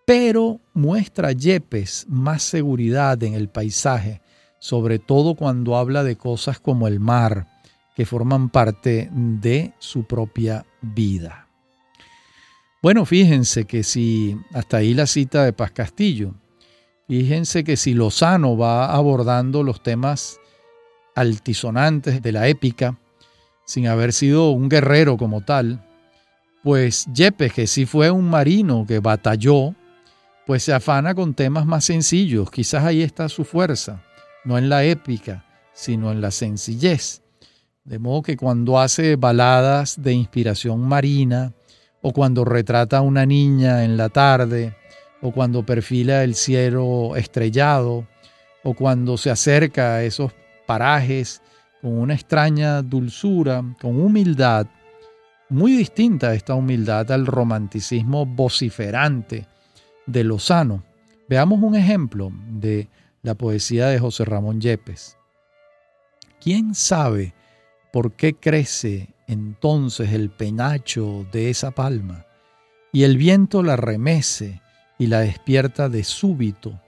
pero 0.04 0.58
muestra 0.74 1.30
Yepes 1.30 2.06
más 2.08 2.42
seguridad 2.42 3.22
en 3.22 3.34
el 3.34 3.48
paisaje, 3.50 4.20
sobre 4.58 4.98
todo 4.98 5.36
cuando 5.36 5.76
habla 5.76 6.02
de 6.02 6.16
cosas 6.16 6.58
como 6.58 6.88
el 6.88 6.98
mar, 6.98 7.46
que 7.94 8.04
forman 8.04 8.48
parte 8.48 9.10
de 9.12 9.74
su 9.78 10.08
propia 10.08 10.66
vida. 10.82 11.49
Bueno, 12.82 13.04
fíjense 13.04 13.66
que 13.66 13.82
si, 13.82 14.38
hasta 14.54 14.78
ahí 14.78 14.94
la 14.94 15.06
cita 15.06 15.44
de 15.44 15.52
Paz 15.52 15.70
Castillo, 15.70 16.34
fíjense 17.08 17.62
que 17.62 17.76
si 17.76 17.92
Lozano 17.92 18.56
va 18.56 18.94
abordando 18.94 19.62
los 19.62 19.82
temas 19.82 20.40
altisonantes 21.14 22.22
de 22.22 22.32
la 22.32 22.48
épica, 22.48 22.98
sin 23.66 23.86
haber 23.86 24.14
sido 24.14 24.50
un 24.52 24.70
guerrero 24.70 25.18
como 25.18 25.42
tal, 25.42 25.86
pues 26.62 27.06
Yepes, 27.12 27.52
que 27.52 27.66
sí 27.66 27.84
fue 27.84 28.10
un 28.10 28.30
marino 28.30 28.86
que 28.88 28.98
batalló, 28.98 29.74
pues 30.46 30.62
se 30.62 30.72
afana 30.72 31.14
con 31.14 31.34
temas 31.34 31.66
más 31.66 31.84
sencillos. 31.84 32.50
Quizás 32.50 32.84
ahí 32.84 33.02
está 33.02 33.28
su 33.28 33.44
fuerza, 33.44 34.02
no 34.44 34.56
en 34.56 34.70
la 34.70 34.84
épica, 34.84 35.44
sino 35.74 36.10
en 36.12 36.22
la 36.22 36.30
sencillez. 36.30 37.22
De 37.84 37.98
modo 37.98 38.22
que 38.22 38.38
cuando 38.38 38.80
hace 38.80 39.16
baladas 39.16 40.02
de 40.02 40.14
inspiración 40.14 40.80
marina, 40.80 41.52
o 42.02 42.12
cuando 42.12 42.44
retrata 42.44 42.98
a 42.98 43.02
una 43.02 43.26
niña 43.26 43.84
en 43.84 43.96
la 43.96 44.08
tarde, 44.08 44.74
o 45.22 45.32
cuando 45.32 45.64
perfila 45.64 46.24
el 46.24 46.34
cielo 46.34 47.16
estrellado, 47.16 48.06
o 48.62 48.74
cuando 48.74 49.16
se 49.16 49.30
acerca 49.30 49.94
a 49.94 50.02
esos 50.02 50.32
parajes 50.66 51.42
con 51.80 51.98
una 51.98 52.14
extraña 52.14 52.82
dulzura, 52.82 53.62
con 53.80 54.00
humildad, 54.00 54.66
muy 55.48 55.72
distinta 55.72 56.34
esta 56.34 56.54
humildad 56.54 57.10
al 57.10 57.26
romanticismo 57.26 58.24
vociferante 58.24 59.46
de 60.06 60.24
Lozano. 60.24 60.84
Veamos 61.28 61.60
un 61.62 61.74
ejemplo 61.74 62.30
de 62.48 62.88
la 63.22 63.34
poesía 63.34 63.86
de 63.88 63.98
José 63.98 64.24
Ramón 64.24 64.60
Yepes. 64.60 65.16
¿Quién 66.40 66.74
sabe 66.74 67.34
por 67.92 68.12
qué 68.12 68.34
crece 68.34 69.08
entonces 69.30 70.12
el 70.12 70.30
penacho 70.30 71.24
de 71.30 71.50
esa 71.50 71.70
palma? 71.70 72.26
Y 72.92 73.04
el 73.04 73.16
viento 73.16 73.62
la 73.62 73.76
remece 73.76 74.60
y 74.98 75.06
la 75.06 75.20
despierta 75.20 75.88
de 75.88 76.02
súbito, 76.04 76.80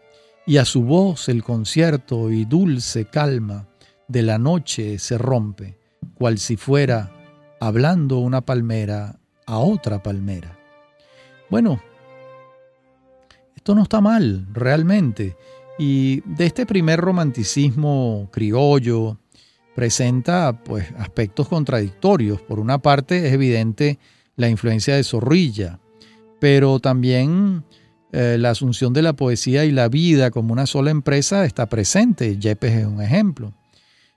y 0.44 0.56
a 0.56 0.64
su 0.64 0.82
voz 0.82 1.28
el 1.28 1.44
concierto 1.44 2.30
y 2.30 2.44
dulce 2.44 3.04
calma 3.04 3.68
de 4.08 4.22
la 4.22 4.38
noche 4.38 4.98
se 4.98 5.16
rompe, 5.16 5.78
cual 6.14 6.38
si 6.38 6.56
fuera 6.56 7.12
hablando 7.60 8.18
una 8.18 8.40
palmera 8.40 9.20
a 9.46 9.58
otra 9.58 10.02
palmera. 10.02 10.58
Bueno, 11.48 11.80
esto 13.54 13.76
no 13.76 13.84
está 13.84 14.00
mal, 14.00 14.48
realmente. 14.52 15.36
Y 15.78 16.20
de 16.22 16.46
este 16.46 16.66
primer 16.66 17.00
romanticismo 17.00 18.28
criollo 18.32 19.18
presenta 19.74 20.62
pues 20.64 20.92
aspectos 20.98 21.48
contradictorios. 21.48 22.40
Por 22.42 22.60
una 22.60 22.78
parte 22.78 23.26
es 23.26 23.32
evidente 23.32 23.98
la 24.36 24.48
influencia 24.48 24.96
de 24.96 25.04
Zorrilla, 25.04 25.78
pero 26.40 26.80
también 26.80 27.64
eh, 28.12 28.36
la 28.38 28.50
asunción 28.50 28.92
de 28.92 29.02
la 29.02 29.14
poesía 29.14 29.64
y 29.64 29.70
la 29.70 29.88
vida 29.88 30.30
como 30.30 30.52
una 30.52 30.66
sola 30.66 30.90
empresa 30.90 31.44
está 31.44 31.66
presente. 31.66 32.38
Yepes 32.38 32.72
es 32.72 32.86
un 32.86 33.00
ejemplo. 33.00 33.52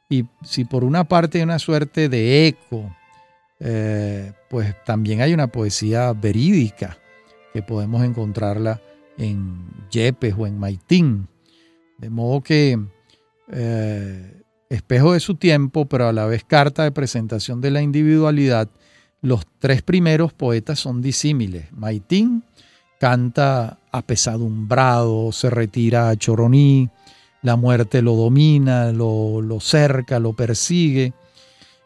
Y 0.09 0.25
si 0.43 0.65
por 0.65 0.83
una 0.83 1.05
parte 1.05 1.39
hay 1.39 1.43
una 1.43 1.59
suerte 1.59 2.09
de 2.09 2.47
eco, 2.47 2.95
eh, 3.59 4.33
pues 4.49 4.75
también 4.83 5.21
hay 5.21 5.33
una 5.33 5.47
poesía 5.47 6.13
verídica 6.13 6.97
que 7.53 7.61
podemos 7.61 8.03
encontrarla 8.03 8.81
en 9.17 9.65
Yepes 9.89 10.35
o 10.37 10.45
en 10.45 10.59
Maitín. 10.59 11.27
De 11.97 12.09
modo 12.09 12.41
que 12.41 12.77
eh, 13.51 14.41
espejo 14.75 15.13
de 15.13 15.19
su 15.19 15.35
tiempo, 15.35 15.85
pero 15.85 16.07
a 16.07 16.13
la 16.13 16.25
vez 16.25 16.43
carta 16.43 16.83
de 16.83 16.91
presentación 16.91 17.61
de 17.61 17.71
la 17.71 17.81
individualidad, 17.81 18.69
los 19.21 19.45
tres 19.59 19.81
primeros 19.81 20.33
poetas 20.33 20.79
son 20.79 21.01
disímiles. 21.01 21.71
Maitín 21.71 22.43
canta 22.99 23.79
apesadumbrado, 23.91 25.31
se 25.31 25.49
retira 25.49 26.09
a 26.09 26.15
Choroní, 26.15 26.89
la 27.41 27.55
muerte 27.55 28.01
lo 28.01 28.15
domina, 28.15 28.91
lo, 28.91 29.41
lo 29.41 29.59
cerca, 29.59 30.19
lo 30.19 30.33
persigue. 30.33 31.13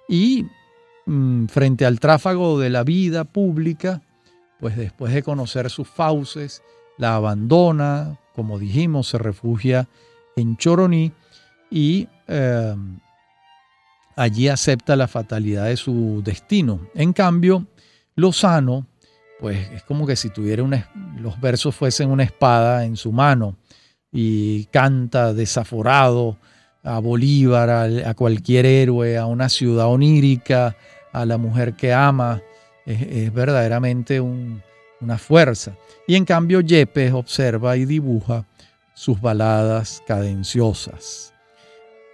Y 0.08 0.46
mm, 1.06 1.46
frente 1.48 1.86
al 1.86 2.00
tráfago 2.00 2.60
de 2.60 2.70
la 2.70 2.84
vida 2.84 3.24
pública, 3.24 4.02
pues 4.60 4.76
después 4.76 5.14
de 5.14 5.24
conocer 5.24 5.70
sus 5.70 5.88
fauces, 5.88 6.62
la 6.98 7.16
abandona, 7.16 8.18
como 8.36 8.60
dijimos, 8.60 9.08
se 9.08 9.18
refugia 9.18 9.88
en 10.36 10.58
Choroní 10.58 11.12
y 11.70 12.08
em, 12.28 13.00
allí 14.16 14.48
acepta 14.48 14.96
la 14.96 15.08
fatalidad 15.08 15.66
de 15.66 15.78
su 15.78 16.22
destino. 16.24 16.88
En 16.96 17.14
cambio, 17.14 17.66
Lozano, 18.16 18.86
pues 19.40 19.72
es 19.72 19.84
como 19.84 20.06
que 20.06 20.16
si 20.16 20.30
tuviera 20.30 20.64
los 21.18 21.40
versos 21.40 21.76
fuesen 21.76 22.10
una 22.10 22.24
espada 22.24 22.86
en 22.86 22.98
su 22.98 23.12
mano 23.12 23.56
y 24.12 24.66
canta 24.66 25.34
desaforado 25.34 26.38
a 26.84 27.00
Bolívar, 27.00 27.70
a, 27.70 28.14
cualquier 28.14 28.66
héroe, 28.66 29.18
a 29.18 29.26
una 29.26 29.50
ciudad 29.50 29.88
onírica, 29.88 30.76
a 31.12 31.26
la 31.26 31.38
mujer 31.38 31.74
que 31.74 31.94
ama. 31.94 32.42
Es, 32.86 33.32
verdaderamente 33.32 34.20
una 34.20 35.18
fuerza. 35.18 35.76
Y 36.08 36.16
en 36.16 36.26
cambio 36.26 36.62
Yepes 36.62 37.14
observa 37.14 37.78
y 37.78 37.86
dibuja 37.86 38.46
sus 38.96 39.22
baladas 39.22 40.04
cadenciosas. 40.08 41.29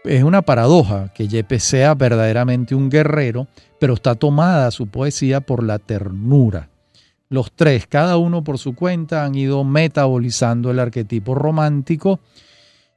Es 0.06 0.24
una 0.24 0.44
paradoja 0.44 1.12
que 1.14 1.28
Yepes 1.28 1.64
sea 1.64 1.96
verdaderamente 1.96 2.76
un 2.76 2.90
guerrero, 2.90 3.48
pero 3.80 3.96
está 3.96 4.16
tomada 4.16 4.70
su 4.70 4.88
poesía 4.88 5.42
por 5.42 5.64
la 5.64 5.80
ternura. 5.80 6.70
Los 7.30 7.52
tres, 7.52 7.88
cada 7.88 8.18
uno 8.18 8.44
por 8.44 8.60
su 8.60 8.76
cuenta, 8.76 9.26
han 9.26 9.34
ido 9.34 9.64
metabolizando 9.64 10.70
el 10.70 10.80
arquetipo 10.80 11.34
romántico 11.34 12.20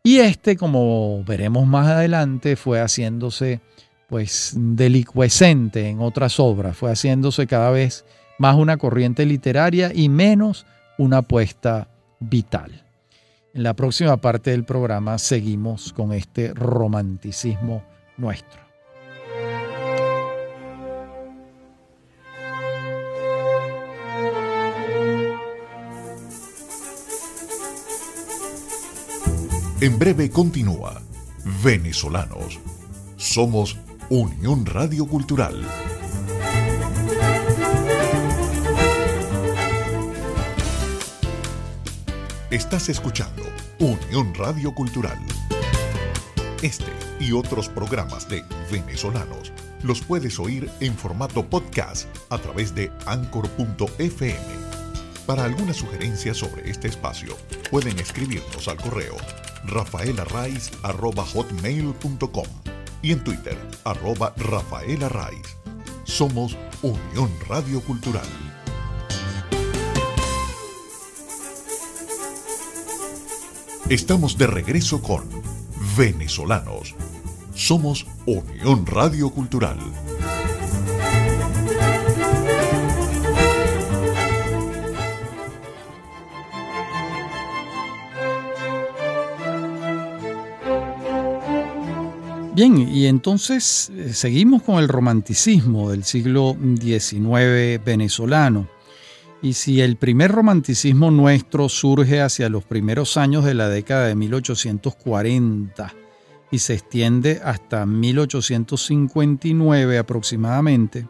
y 0.02 0.18
este, 0.18 0.56
como 0.56 1.24
veremos 1.24 1.66
más 1.66 1.88
adelante, 1.88 2.56
fue 2.56 2.80
haciéndose 2.80 3.60
pues 4.08 4.52
delicuescente 4.56 5.88
en 5.88 6.00
otras 6.00 6.40
obras, 6.40 6.76
fue 6.76 6.90
haciéndose 6.90 7.46
cada 7.46 7.70
vez 7.70 8.04
más 8.38 8.56
una 8.56 8.76
corriente 8.76 9.26
literaria 9.26 9.92
y 9.94 10.08
menos 10.08 10.66
una 10.96 11.18
apuesta 11.18 11.88
vital. 12.20 12.87
En 13.54 13.62
la 13.62 13.74
próxima 13.74 14.16
parte 14.18 14.50
del 14.50 14.64
programa 14.64 15.18
seguimos 15.18 15.92
con 15.92 16.12
este 16.12 16.52
romanticismo 16.54 17.82
nuestro. 18.16 18.60
En 29.80 29.96
breve 29.96 30.28
continúa 30.30 31.00
Venezolanos. 31.62 32.58
Somos 33.16 33.78
Unión 34.10 34.66
Radio 34.66 35.06
Cultural. 35.06 35.54
Estás 42.50 42.88
escuchando 42.88 43.42
Unión 43.78 44.34
Radio 44.34 44.74
Cultural. 44.74 45.18
Este 46.62 46.90
y 47.20 47.32
otros 47.32 47.68
programas 47.68 48.26
de 48.26 48.42
venezolanos 48.72 49.52
los 49.82 50.00
puedes 50.00 50.38
oír 50.38 50.70
en 50.80 50.96
formato 50.96 51.44
podcast 51.44 52.08
a 52.30 52.38
través 52.38 52.74
de 52.74 52.90
anchor.fm. 53.04 54.38
Para 55.26 55.44
alguna 55.44 55.74
sugerencia 55.74 56.32
sobre 56.32 56.70
este 56.70 56.88
espacio, 56.88 57.36
pueden 57.70 57.98
escribirnos 57.98 58.66
al 58.66 58.78
correo 58.78 59.16
rafaelarraiz.com 59.66 62.46
y 63.02 63.12
en 63.12 63.22
Twitter, 63.24 63.58
arroba 63.84 64.32
rafaelarraiz. 64.38 65.58
Somos 66.04 66.56
Unión 66.80 67.30
Radio 67.46 67.82
Cultural. 67.82 68.47
Estamos 73.90 74.36
de 74.36 74.46
regreso 74.46 75.00
con 75.00 75.24
Venezolanos. 75.96 76.94
Somos 77.54 78.06
Unión 78.26 78.84
Radio 78.84 79.30
Cultural. 79.30 79.78
Bien, 92.54 92.76
y 92.76 93.06
entonces 93.06 93.90
eh, 93.96 94.12
seguimos 94.12 94.64
con 94.64 94.82
el 94.82 94.88
romanticismo 94.88 95.90
del 95.90 96.04
siglo 96.04 96.54
XIX 96.78 97.82
venezolano. 97.82 98.68
Y 99.40 99.52
si 99.52 99.80
el 99.80 99.96
primer 99.96 100.32
romanticismo 100.32 101.10
nuestro 101.10 101.68
surge 101.68 102.20
hacia 102.20 102.48
los 102.48 102.64
primeros 102.64 103.16
años 103.16 103.44
de 103.44 103.54
la 103.54 103.68
década 103.68 104.06
de 104.06 104.16
1840 104.16 105.94
y 106.50 106.58
se 106.58 106.74
extiende 106.74 107.40
hasta 107.44 107.86
1859 107.86 109.98
aproximadamente, 109.98 111.06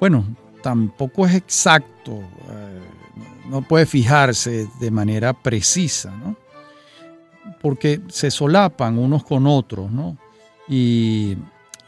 bueno, 0.00 0.24
tampoco 0.62 1.26
es 1.26 1.34
exacto, 1.34 2.22
eh, 2.50 2.80
no 3.50 3.60
puede 3.62 3.84
fijarse 3.84 4.66
de 4.80 4.90
manera 4.90 5.34
precisa, 5.34 6.10
¿no? 6.10 6.36
porque 7.60 8.00
se 8.08 8.30
solapan 8.30 8.98
unos 8.98 9.24
con 9.24 9.46
otros, 9.46 9.90
¿no? 9.90 10.16
Y 10.68 11.36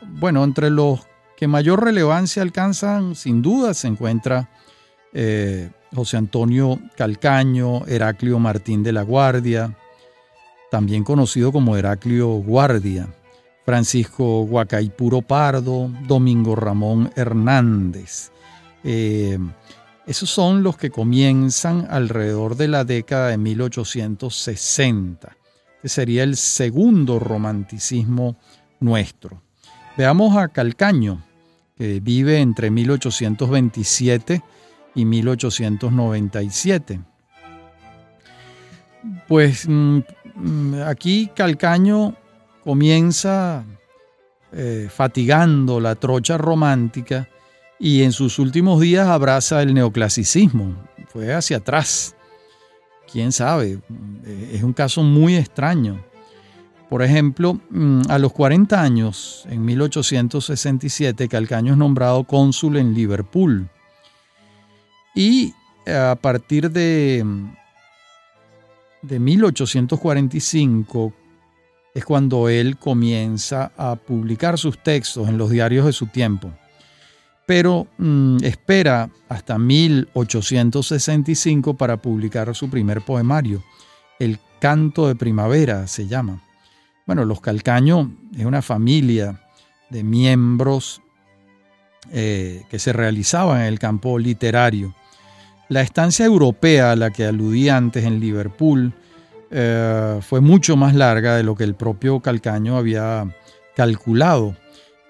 bueno, 0.02 0.42
entre 0.44 0.70
los 0.70 1.00
que 1.36 1.46
mayor 1.46 1.84
relevancia 1.84 2.42
alcanzan, 2.42 3.14
sin 3.14 3.42
duda, 3.42 3.74
se 3.74 3.88
encuentra 3.88 4.48
eh, 5.12 5.70
José 5.94 6.16
Antonio 6.16 6.78
Calcaño, 6.96 7.86
Heraclio 7.86 8.38
Martín 8.38 8.82
de 8.82 8.92
la 8.92 9.02
Guardia, 9.02 9.76
también 10.70 11.04
conocido 11.04 11.52
como 11.52 11.76
Heraclio 11.76 12.28
Guardia, 12.28 13.08
Francisco 13.64 14.44
Guacaipuro 14.44 15.22
Pardo, 15.22 15.90
Domingo 16.06 16.54
Ramón 16.54 17.10
Hernández. 17.16 18.30
Eh, 18.84 19.38
esos 20.06 20.30
son 20.30 20.62
los 20.62 20.76
que 20.76 20.90
comienzan 20.90 21.86
alrededor 21.90 22.56
de 22.56 22.68
la 22.68 22.84
década 22.84 23.28
de 23.28 23.38
1860 23.38 25.36
que 25.80 25.88
sería 25.88 26.22
el 26.22 26.36
segundo 26.36 27.18
romanticismo 27.18 28.36
nuestro. 28.80 29.42
Veamos 29.96 30.36
a 30.36 30.48
Calcaño, 30.48 31.24
que 31.76 32.00
vive 32.00 32.40
entre 32.40 32.70
1827 32.70 34.42
y 34.94 35.04
1897. 35.04 37.00
Pues 39.28 39.68
mm, 39.68 39.98
mm, 40.34 40.74
aquí 40.86 41.30
Calcaño 41.34 42.14
comienza 42.64 43.64
eh, 44.52 44.88
fatigando 44.90 45.80
la 45.80 45.94
trocha 45.94 46.36
romántica 46.36 47.28
y 47.78 48.02
en 48.02 48.12
sus 48.12 48.38
últimos 48.38 48.80
días 48.80 49.06
abraza 49.08 49.62
el 49.62 49.72
neoclasicismo. 49.74 50.74
Fue 51.08 51.32
hacia 51.32 51.58
atrás 51.58 52.14
quién 53.10 53.32
sabe, 53.32 53.78
eh, 54.24 54.50
es 54.54 54.62
un 54.62 54.72
caso 54.72 55.02
muy 55.02 55.36
extraño. 55.36 56.04
Por 56.88 57.02
ejemplo, 57.02 57.60
mm, 57.70 58.02
a 58.08 58.18
los 58.18 58.32
40 58.32 58.82
años, 58.82 59.46
en 59.48 59.64
1867, 59.64 61.28
Calcaño 61.28 61.72
es 61.72 61.78
nombrado 61.78 62.24
cónsul 62.24 62.76
en 62.76 62.94
Liverpool. 62.94 63.68
Y 65.14 65.54
a 65.86 66.16
partir 66.20 66.70
de, 66.70 67.24
de 69.02 69.18
1845 69.18 71.12
es 71.94 72.04
cuando 72.04 72.48
él 72.48 72.76
comienza 72.76 73.72
a 73.76 73.96
publicar 73.96 74.58
sus 74.58 74.82
textos 74.82 75.28
en 75.28 75.38
los 75.38 75.50
diarios 75.50 75.86
de 75.86 75.92
su 75.92 76.06
tiempo 76.06 76.52
pero 77.50 77.88
mm, 77.98 78.44
espera 78.44 79.10
hasta 79.28 79.58
1865 79.58 81.74
para 81.74 81.96
publicar 81.96 82.54
su 82.54 82.70
primer 82.70 83.00
poemario. 83.00 83.64
El 84.20 84.38
Canto 84.60 85.08
de 85.08 85.16
Primavera 85.16 85.88
se 85.88 86.06
llama. 86.06 86.44
Bueno, 87.06 87.24
los 87.24 87.40
Calcaño 87.40 88.08
es 88.38 88.44
una 88.44 88.62
familia 88.62 89.40
de 89.88 90.04
miembros 90.04 91.02
eh, 92.12 92.62
que 92.70 92.78
se 92.78 92.92
realizaban 92.92 93.62
en 93.62 93.66
el 93.66 93.80
campo 93.80 94.16
literario. 94.16 94.94
La 95.70 95.82
estancia 95.82 96.26
europea 96.26 96.90
a 96.90 96.96
la 96.96 97.12
que 97.12 97.24
aludí 97.24 97.68
antes 97.68 98.04
en 98.04 98.18
Liverpool 98.18 98.92
eh, 99.52 100.18
fue 100.20 100.40
mucho 100.40 100.76
más 100.76 100.96
larga 100.96 101.36
de 101.36 101.44
lo 101.44 101.54
que 101.54 101.62
el 101.62 101.76
propio 101.76 102.18
Calcaño 102.18 102.76
había 102.76 103.32
calculado. 103.76 104.56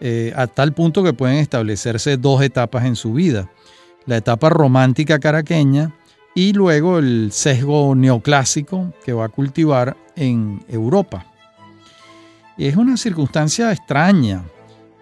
Eh, 0.00 0.34
a 0.36 0.46
tal 0.48 0.74
punto 0.74 1.02
que 1.02 1.14
pueden 1.14 1.38
establecerse 1.38 2.18
dos 2.18 2.42
etapas 2.42 2.84
en 2.84 2.94
su 2.94 3.14
vida. 3.14 3.50
La 4.04 4.18
etapa 4.18 4.50
romántica 4.50 5.18
caraqueña 5.18 5.94
y 6.34 6.52
luego 6.52 6.98
el 6.98 7.32
sesgo 7.32 7.94
neoclásico 7.94 8.92
que 9.02 9.14
va 9.14 9.24
a 9.24 9.28
cultivar 9.30 9.96
en 10.14 10.62
Europa. 10.68 11.24
Es 12.58 12.76
una 12.76 12.98
circunstancia 12.98 13.72
extraña, 13.72 14.44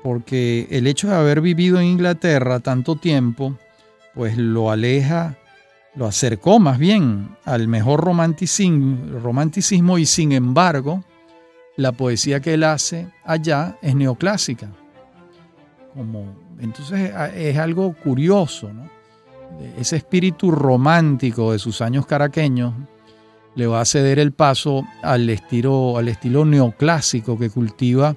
porque 0.04 0.68
el 0.70 0.86
hecho 0.86 1.08
de 1.08 1.16
haber 1.16 1.40
vivido 1.40 1.80
en 1.80 1.86
Inglaterra 1.86 2.60
tanto 2.60 2.94
tiempo, 2.94 3.58
pues 4.14 4.38
lo 4.38 4.70
aleja, 4.70 5.36
lo 5.98 6.06
acercó 6.06 6.58
más 6.60 6.78
bien 6.78 7.36
al 7.44 7.68
mejor 7.68 8.00
romanticismo, 8.02 9.98
y 9.98 10.06
sin 10.06 10.32
embargo, 10.32 11.04
la 11.76 11.92
poesía 11.92 12.40
que 12.40 12.54
él 12.54 12.64
hace 12.64 13.08
allá 13.24 13.76
es 13.82 13.94
neoclásica 13.94 14.70
entonces 16.60 17.12
es 17.34 17.58
algo 17.58 17.94
curioso, 17.94 18.70
Ese 19.78 19.96
espíritu 19.96 20.50
romántico 20.50 21.52
de 21.52 21.58
sus 21.58 21.80
años 21.80 22.06
caraqueños 22.06 22.74
le 23.54 23.66
va 23.66 23.80
a 23.80 23.84
ceder 23.84 24.18
el 24.18 24.32
paso 24.32 24.84
al 25.02 25.28
estilo, 25.30 25.98
al 25.98 26.08
estilo 26.08 26.44
neoclásico 26.44 27.38
que 27.38 27.50
cultiva 27.50 28.14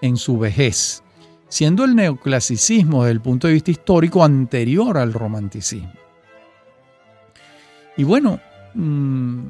en 0.00 0.16
su 0.16 0.38
vejez, 0.38 1.02
siendo 1.48 1.84
el 1.84 1.96
neoclasicismo 1.96 3.02
desde 3.02 3.12
el 3.12 3.20
punto 3.20 3.48
de 3.48 3.54
vista 3.54 3.70
histórico 3.70 4.22
anterior 4.22 4.98
al 4.98 5.12
romanticismo. 5.12 6.05
Y 7.96 8.04
bueno, 8.04 8.40
mm, 8.74 9.40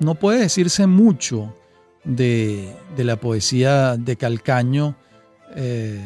no 0.00 0.14
puede 0.14 0.40
decirse 0.40 0.86
mucho 0.86 1.54
de, 2.04 2.74
la 2.96 3.16
poesía 3.16 3.96
de 3.96 4.16
Calcaño 4.16 4.94
eh, 5.54 6.00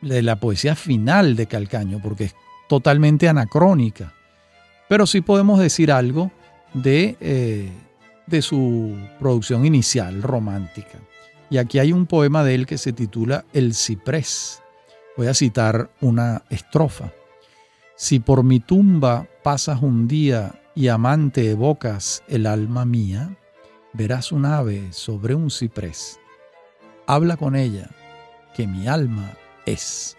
de 0.00 0.22
la 0.22 0.36
poesía 0.36 0.76
final 0.76 1.34
de 1.36 1.46
Calcaño, 1.46 2.00
porque 2.02 2.24
es 2.24 2.34
totalmente 2.68 3.28
anacrónica. 3.28 4.14
Pero 4.88 5.06
sí 5.06 5.20
podemos 5.20 5.58
decir 5.58 5.90
algo 5.90 6.30
de, 6.72 7.16
eh, 7.20 7.70
de 8.26 8.42
su 8.42 8.96
producción 9.18 9.66
inicial 9.66 10.22
romántica. 10.22 10.98
Y 11.50 11.58
aquí 11.58 11.78
hay 11.78 11.92
un 11.92 12.06
poema 12.06 12.44
de 12.44 12.54
él 12.54 12.66
que 12.66 12.78
se 12.78 12.92
titula 12.92 13.44
El 13.52 13.74
ciprés. 13.74 14.62
Voy 15.16 15.26
a 15.26 15.34
citar 15.34 15.90
una 16.00 16.42
estrofa. 16.50 17.10
Si 17.96 18.20
por 18.20 18.44
mi 18.44 18.60
tumba 18.60 19.26
pasas 19.42 19.82
un 19.82 20.06
día 20.06 20.57
y 20.78 20.86
amante 20.86 21.50
evocas 21.50 22.22
el 22.28 22.46
alma 22.46 22.84
mía, 22.84 23.36
verás 23.94 24.30
un 24.30 24.46
ave 24.46 24.92
sobre 24.92 25.34
un 25.34 25.50
ciprés. 25.50 26.20
Habla 27.04 27.36
con 27.36 27.56
ella, 27.56 27.90
que 28.54 28.68
mi 28.68 28.86
alma 28.86 29.32
es. 29.66 30.16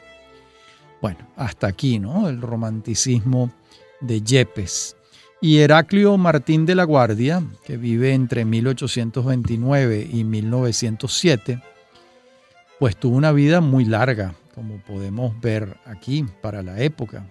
Bueno, 1.01 1.19
hasta 1.37 1.67
aquí, 1.67 1.97
¿no? 1.97 2.27
El 2.27 2.41
romanticismo 2.41 3.53
de 4.01 4.21
Yepes. 4.21 4.97
Y 5.39 5.59
Heraclio 5.59 6.17
Martín 6.17 6.65
de 6.65 6.75
la 6.75 6.83
Guardia, 6.83 7.41
que 7.63 7.77
vive 7.77 8.13
entre 8.13 8.43
1829 8.43 10.09
y 10.11 10.25
1907, 10.25 11.63
pues 12.79 12.97
tuvo 12.97 13.15
una 13.15 13.31
vida 13.31 13.61
muy 13.61 13.85
larga, 13.85 14.35
como 14.53 14.79
podemos 14.79 15.39
ver 15.39 15.77
aquí 15.85 16.25
para 16.41 16.61
la 16.63 16.81
época. 16.81 17.25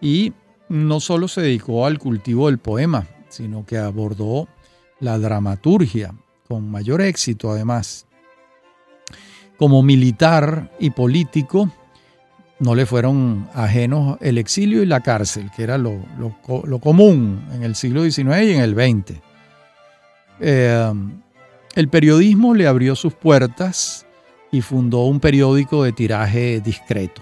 Y 0.00 0.32
no 0.72 1.00
solo 1.00 1.28
se 1.28 1.42
dedicó 1.42 1.84
al 1.84 1.98
cultivo 1.98 2.46
del 2.46 2.56
poema, 2.56 3.06
sino 3.28 3.66
que 3.66 3.76
abordó 3.76 4.48
la 5.00 5.18
dramaturgia, 5.18 6.14
con 6.48 6.70
mayor 6.70 7.02
éxito 7.02 7.50
además. 7.50 8.06
Como 9.58 9.82
militar 9.82 10.72
y 10.80 10.88
político, 10.88 11.70
no 12.58 12.74
le 12.74 12.86
fueron 12.86 13.50
ajenos 13.52 14.16
el 14.22 14.38
exilio 14.38 14.82
y 14.82 14.86
la 14.86 15.00
cárcel, 15.00 15.50
que 15.54 15.62
era 15.62 15.76
lo, 15.76 16.00
común 16.80 17.46
en 17.52 17.64
el 17.64 17.74
siglo 17.74 18.02
XIX 18.10 18.42
y 18.42 18.52
en 18.52 18.60
el 18.62 18.74
XX. 18.74 19.20
Eh, 20.40 20.92
el 21.74 21.88
periodismo 21.88 22.54
le 22.54 22.66
abrió 22.66 22.96
sus 22.96 23.12
puertas 23.12 24.06
y 24.50 24.62
fundó 24.62 25.04
un 25.04 25.20
periódico 25.20 25.84
de 25.84 25.92
tiraje 25.92 26.60
discreto. 26.60 27.20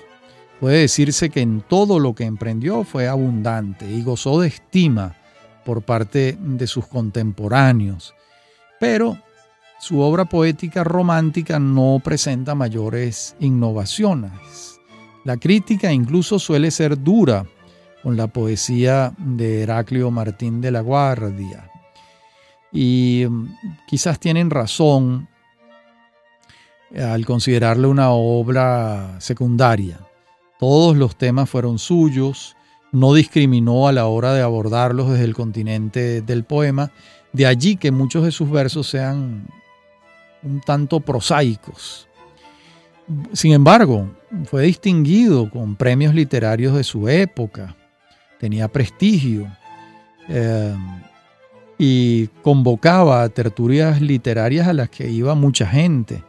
Puede 0.61 0.81
decirse 0.81 1.31
que 1.31 1.41
en 1.41 1.63
todo 1.63 1.99
lo 1.99 2.15
que 2.15 2.25
emprendió 2.25 2.85
fue 2.85 3.09
abundante 3.09 3.91
y 3.91 4.03
gozó 4.03 4.41
de 4.41 4.49
estima 4.49 5.17
por 5.65 5.83
parte 5.83 6.37
de 6.39 6.67
sus 6.67 6.87
contemporáneos, 6.87 8.15
pero 8.79 9.17
su 9.79 10.01
obra 10.01 10.27
poética 10.27 10.85
romántica 10.85 11.59
no 11.59 11.99
presenta 12.05 12.55
mayores 12.55 13.35
innovaciones. 13.41 14.79
La 15.25 15.39
crítica 15.39 15.91
incluso 15.91 16.39
suele 16.39 16.71
ser 16.71 17.03
dura 17.03 17.47
con 18.03 18.19
la 18.19 18.27
poesía 18.27 19.15
de 19.17 19.63
Heraclio 19.63 20.11
Martín 20.11 20.61
de 20.61 20.71
la 20.71 20.83
Guardia. 20.83 21.71
Y 22.71 23.25
mm, 23.29 23.47
quizás 23.87 24.21
tienen 24.21 24.51
razón 24.51 25.27
al 26.95 27.25
considerarle 27.25 27.87
una 27.87 28.11
obra 28.11 29.21
secundaria. 29.21 30.01
Todos 30.61 30.97
los 30.97 31.17
temas 31.17 31.51
fueron 31.51 31.79
suyos 31.79 32.57
no 32.93 33.15
discriminó 33.15 33.89
a 33.89 33.93
la 33.93 34.07
hora 34.07 34.35
de 34.35 34.43
abordarlos 34.43 35.11
desde 35.11 35.25
el 35.25 35.35
continente 35.35 36.23
del 36.23 36.45
poema, 36.45 36.93
de 37.33 37.47
allí 37.47 37.77
que 37.77 37.91
muchos 37.91 38.25
de 38.25 38.33
sus 38.33 38.51
versos 38.51 38.89
sean 38.89 39.47
un 40.43 40.61
tanto 40.61 41.01
prosaicos. 41.01 42.09
Sin 43.33 43.53
embargo, 43.53 44.11
fue 44.45 44.65
distinguido 44.65 45.51
con 45.51 45.77
premios 45.77 46.15
literarios 46.15 46.77
de 46.77 46.85
su 46.85 47.09
época, 47.09 47.77
tenía 48.39 48.69
prestigio 48.69 49.49
eh, 50.29 50.77
y 51.79 52.27
convocaba 52.43 53.23
a 53.23 53.29
tertulias 53.29 54.01
literarias 54.01 54.69
a 54.69 54.73
las 54.73 54.91
que 54.91 55.09
iba 55.09 55.35
mucha 55.35 55.67
gente. 55.67 56.23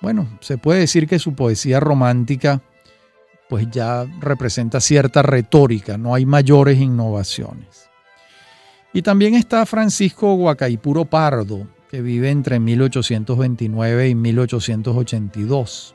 Bueno, 0.00 0.28
se 0.40 0.58
puede 0.58 0.80
decir 0.80 1.06
que 1.06 1.18
su 1.18 1.34
poesía 1.34 1.80
romántica 1.80 2.62
pues 3.48 3.68
ya 3.70 4.06
representa 4.20 4.80
cierta 4.80 5.22
retórica, 5.22 5.96
no 5.96 6.14
hay 6.14 6.26
mayores 6.26 6.78
innovaciones. 6.78 7.88
Y 8.92 9.02
también 9.02 9.34
está 9.34 9.64
Francisco 9.66 10.34
Guacaipuro 10.34 11.04
Pardo, 11.04 11.66
que 11.90 12.02
vive 12.02 12.30
entre 12.30 12.58
1829 12.60 14.08
y 14.08 14.14
1882. 14.14 15.94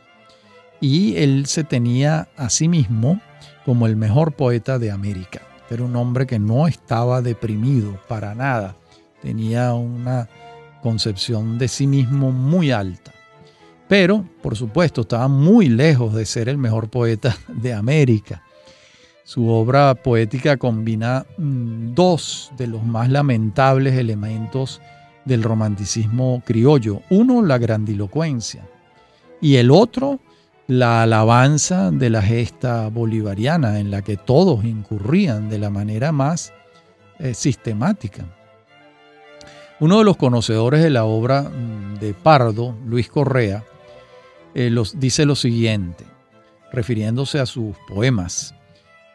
Y 0.81 1.15
él 1.15 1.45
se 1.45 1.63
tenía 1.63 2.27
a 2.35 2.49
sí 2.49 2.67
mismo 2.67 3.21
como 3.65 3.87
el 3.87 3.95
mejor 3.95 4.33
poeta 4.33 4.79
de 4.79 4.91
América. 4.91 5.41
Era 5.69 5.83
un 5.83 5.95
hombre 5.95 6.27
que 6.27 6.39
no 6.39 6.67
estaba 6.67 7.21
deprimido 7.21 7.99
para 8.07 8.35
nada. 8.35 8.75
Tenía 9.21 9.73
una 9.73 10.27
concepción 10.81 11.57
de 11.57 11.67
sí 11.67 11.87
mismo 11.87 12.31
muy 12.31 12.71
alta. 12.71 13.12
Pero, 13.87 14.25
por 14.41 14.55
supuesto, 14.55 15.01
estaba 15.01 15.27
muy 15.27 15.69
lejos 15.69 16.13
de 16.13 16.25
ser 16.25 16.49
el 16.49 16.57
mejor 16.57 16.89
poeta 16.89 17.35
de 17.47 17.73
América. 17.73 18.43
Su 19.23 19.47
obra 19.47 19.95
poética 19.95 20.57
combina 20.57 21.25
mm, 21.37 21.93
dos 21.93 22.51
de 22.57 22.67
los 22.67 22.83
más 22.83 23.09
lamentables 23.09 23.97
elementos 23.97 24.81
del 25.25 25.43
romanticismo 25.43 26.41
criollo. 26.45 27.01
Uno, 27.09 27.41
la 27.41 27.57
grandilocuencia. 27.57 28.67
Y 29.39 29.55
el 29.55 29.71
otro, 29.71 30.19
la 30.67 31.03
alabanza 31.03 31.91
de 31.91 32.09
la 32.09 32.21
gesta 32.21 32.89
bolivariana, 32.89 33.79
en 33.79 33.91
la 33.91 34.01
que 34.01 34.17
todos 34.17 34.65
incurrían 34.65 35.49
de 35.49 35.59
la 35.59 35.69
manera 35.69 36.11
más 36.11 36.53
eh, 37.19 37.33
sistemática. 37.33 38.25
Uno 39.79 39.99
de 39.99 40.05
los 40.05 40.17
conocedores 40.17 40.83
de 40.83 40.89
la 40.89 41.05
obra 41.05 41.43
mm, 41.43 41.99
de 41.99 42.13
Pardo, 42.13 42.75
Luis 42.85 43.09
Correa, 43.09 43.63
eh, 44.55 44.69
los, 44.69 44.99
dice 44.99 45.25
lo 45.25 45.35
siguiente, 45.35 46.05
refiriéndose 46.71 47.39
a 47.39 47.45
sus 47.45 47.75
poemas, 47.87 48.53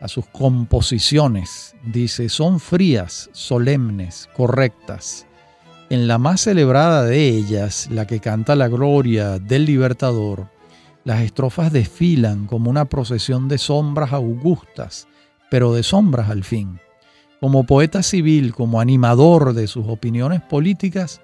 a 0.00 0.08
sus 0.08 0.26
composiciones. 0.26 1.74
Dice, 1.84 2.28
son 2.28 2.60
frías, 2.60 3.30
solemnes, 3.32 4.28
correctas. 4.36 5.26
En 5.90 6.06
la 6.06 6.18
más 6.18 6.42
celebrada 6.42 7.04
de 7.04 7.28
ellas, 7.28 7.88
la 7.90 8.06
que 8.06 8.20
canta 8.20 8.54
la 8.54 8.68
gloria 8.68 9.38
del 9.38 9.64
libertador, 9.64 10.48
las 11.04 11.22
estrofas 11.22 11.72
desfilan 11.72 12.46
como 12.46 12.68
una 12.68 12.84
procesión 12.84 13.48
de 13.48 13.56
sombras 13.56 14.12
augustas, 14.12 15.08
pero 15.50 15.72
de 15.72 15.82
sombras 15.82 16.28
al 16.28 16.44
fin. 16.44 16.78
Como 17.40 17.64
poeta 17.64 18.02
civil, 18.02 18.52
como 18.52 18.80
animador 18.80 19.54
de 19.54 19.68
sus 19.68 19.86
opiniones 19.88 20.42
políticas, 20.42 21.22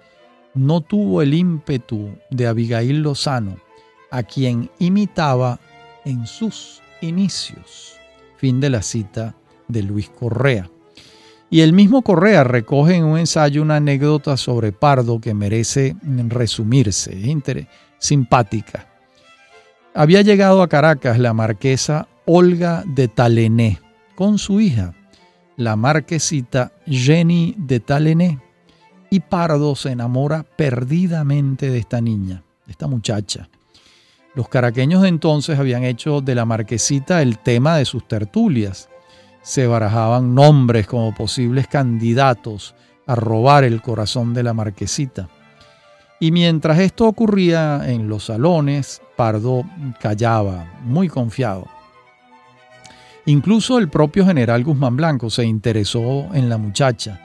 no 0.55 0.81
tuvo 0.81 1.21
el 1.21 1.35
ímpetu 1.35 2.17
de 2.31 2.47
Abigail 2.47 3.03
Lozano, 3.03 3.57
a 4.15 4.23
quien 4.23 4.71
imitaba 4.79 5.59
en 6.05 6.29
sus 6.29 6.81
inicios. 7.01 7.97
Fin 8.37 8.61
de 8.61 8.71
la 8.71 8.81
cita 8.81 9.35
de 9.67 9.83
Luis 9.83 10.09
Correa. 10.09 10.71
Y 11.51 11.63
el 11.63 11.73
mismo 11.73 12.03
Correa 12.03 12.45
recoge 12.45 12.95
en 12.95 13.05
un 13.05 13.19
ensayo 13.19 13.61
una 13.61 13.77
anécdota 13.77 14.37
sobre 14.37 14.71
Pardo 14.71 15.21
que 15.21 15.35
merece 15.35 15.97
resumirse, 16.29 17.19
simpática. 17.99 18.89
Había 19.95 20.23
llegado 20.23 20.63
a 20.63 20.69
Caracas 20.69 21.19
la 21.19 21.33
marquesa 21.33 22.07
Olga 22.25 22.85
de 22.87 23.09
Talené 23.09 23.81
con 24.15 24.39
su 24.39 24.61
hija, 24.61 24.95
la 25.57 25.75
marquesita 25.75 26.73
Jenny 26.87 27.57
de 27.59 27.81
Talené, 27.81 28.39
y 29.11 29.21
Pardo 29.21 29.75
se 29.75 29.91
enamora 29.91 30.45
perdidamente 30.57 31.71
de 31.71 31.79
esta 31.79 32.01
niña, 32.01 32.45
de 32.67 32.73
esta 32.73 32.87
muchacha. 32.87 33.49
Los 34.35 34.49
caraqueños 34.49 35.03
de 35.03 35.09
entonces 35.09 35.59
habían 35.59 35.85
hecho 35.85 36.21
de 36.21 36.35
la 36.35 36.45
marquesita 36.45 37.23
el 37.23 37.39
tema 37.39 37.77
de 37.77 37.85
sus 37.85 38.09
tertulias. 38.09 38.89
Se 39.43 39.67
barajaban 39.67 40.35
nombres 40.35 40.87
como 40.87 41.15
posibles 41.15 41.69
candidatos 41.69 42.75
a 43.07 43.15
robar 43.15 43.65
el 43.65 43.81
corazón 43.81 44.35
de 44.35 44.43
la 44.43 44.55
marquesita. 44.55 45.29
Y 46.19 46.33
mientras 46.33 46.79
esto 46.79 47.07
ocurría 47.07 47.83
en 47.91 48.09
los 48.09 48.25
salones, 48.25 49.03
Pardo 49.17 49.65
callaba, 50.01 50.81
muy 50.83 51.09
confiado. 51.09 51.67
Incluso 53.27 53.79
el 53.79 53.89
propio 53.89 54.27
general 54.27 54.65
Guzmán 54.65 54.97
Blanco 54.97 55.31
se 55.31 55.45
interesó 55.45 56.29
en 56.35 56.49
la 56.49 56.59
muchacha 56.59 57.21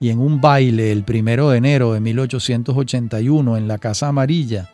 y 0.00 0.10
en 0.10 0.18
un 0.18 0.40
baile 0.40 0.92
el 0.92 1.04
primero 1.04 1.50
de 1.50 1.58
enero 1.58 1.92
de 1.92 2.00
1881 2.00 3.56
en 3.56 3.68
la 3.68 3.78
Casa 3.78 4.08
Amarilla, 4.08 4.70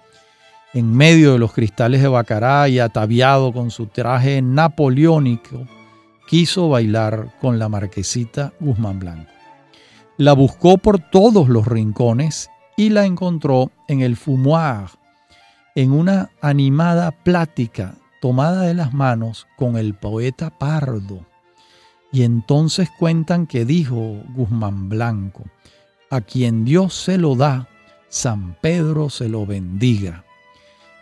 en 0.75 0.93
medio 0.93 1.33
de 1.33 1.39
los 1.39 1.53
cristales 1.53 2.03
de 2.03 2.09
Bacará 2.09 2.69
y 2.69 2.81
ataviado 2.81 3.53
con 3.53 3.71
su 3.71 3.87
traje 3.87 4.43
napoleónico, 4.43 5.69
quiso 6.27 6.69
bailar 6.69 7.33
con 7.41 7.61
la 7.61 7.69
marquesita 7.69 8.53
Guzmán 8.59 8.99
Blanco. 8.99 9.31
La 10.17 10.33
buscó 10.33 10.77
por 10.77 10.99
todos 10.99 11.49
los 11.49 11.67
rincones 11.67 12.51
y 12.77 12.91
la 12.91 13.07
encontró 13.07 13.71
en 13.87 14.01
el 14.01 14.17
fumoir, 14.17 14.89
en 15.77 15.93
una 15.93 16.31
animada 16.41 17.13
plática 17.13 17.95
tomada 18.21 18.63
de 18.63 18.75
las 18.75 18.93
manos 18.93 19.47
con 19.57 19.77
el 19.77 19.95
poeta 19.95 20.51
Pardo. 20.51 21.25
Y 22.11 22.23
entonces 22.23 22.89
cuentan 22.99 23.47
que 23.47 23.65
dijo 23.65 24.23
Guzmán 24.35 24.89
Blanco, 24.89 25.45
a 26.11 26.21
quien 26.21 26.65
Dios 26.65 26.95
se 26.95 27.19
lo 27.19 27.37
da, 27.37 27.69
San 28.09 28.57
Pedro 28.61 29.11
se 29.11 29.29
lo 29.29 29.47
bendiga. 29.47 30.24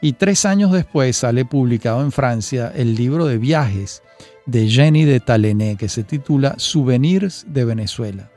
Y 0.04 0.14
tres 0.14 0.44
años 0.44 0.72
después 0.72 1.16
sale 1.16 1.44
publicado 1.44 2.02
en 2.02 2.10
Francia 2.10 2.72
el 2.74 2.96
libro 2.96 3.24
de 3.26 3.38
viajes 3.38 4.02
de 4.46 4.68
Jenny 4.68 5.04
de 5.04 5.20
Talené 5.20 5.76
que 5.76 5.88
se 5.88 6.02
titula 6.02 6.54
Souvenirs 6.58 7.46
de 7.48 7.64
Venezuela. 7.64 8.28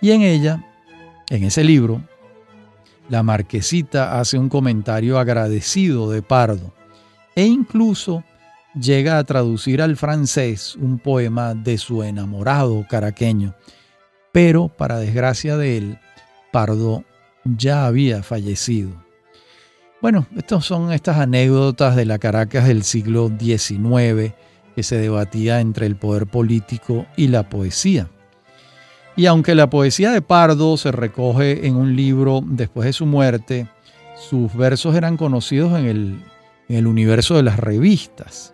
Y 0.00 0.12
en 0.12 0.22
ella, 0.22 0.64
en 1.30 1.42
ese 1.42 1.64
libro, 1.64 2.00
la 3.08 3.24
marquesita 3.24 4.20
hace 4.20 4.38
un 4.38 4.48
comentario 4.48 5.18
agradecido 5.18 6.08
de 6.12 6.22
Pardo 6.22 6.72
e 7.34 7.44
incluso 7.44 8.22
llega 8.78 9.18
a 9.18 9.24
traducir 9.24 9.82
al 9.82 9.96
francés 9.96 10.76
un 10.76 11.00
poema 11.00 11.54
de 11.54 11.76
su 11.76 12.04
enamorado 12.04 12.86
caraqueño. 12.88 13.56
Pero, 14.30 14.68
para 14.68 14.98
desgracia 14.98 15.56
de 15.56 15.76
él, 15.76 15.98
Pardo 16.52 17.02
ya 17.44 17.84
había 17.84 18.22
fallecido. 18.22 19.03
Bueno, 20.04 20.26
estas 20.36 20.66
son 20.66 20.92
estas 20.92 21.16
anécdotas 21.16 21.96
de 21.96 22.04
la 22.04 22.18
Caracas 22.18 22.68
del 22.68 22.82
siglo 22.82 23.30
XIX 23.40 24.34
que 24.74 24.82
se 24.82 24.98
debatía 24.98 25.60
entre 25.60 25.86
el 25.86 25.96
poder 25.96 26.26
político 26.26 27.06
y 27.16 27.28
la 27.28 27.48
poesía. 27.48 28.10
Y 29.16 29.24
aunque 29.24 29.54
la 29.54 29.70
poesía 29.70 30.10
de 30.10 30.20
Pardo 30.20 30.76
se 30.76 30.92
recoge 30.92 31.66
en 31.66 31.76
un 31.76 31.96
libro 31.96 32.42
después 32.44 32.84
de 32.84 32.92
su 32.92 33.06
muerte, 33.06 33.66
sus 34.28 34.54
versos 34.54 34.94
eran 34.94 35.16
conocidos 35.16 35.72
en 35.78 36.20
el, 36.68 36.86
universo 36.86 37.36
de 37.36 37.44
las 37.44 37.58
revistas. 37.58 38.52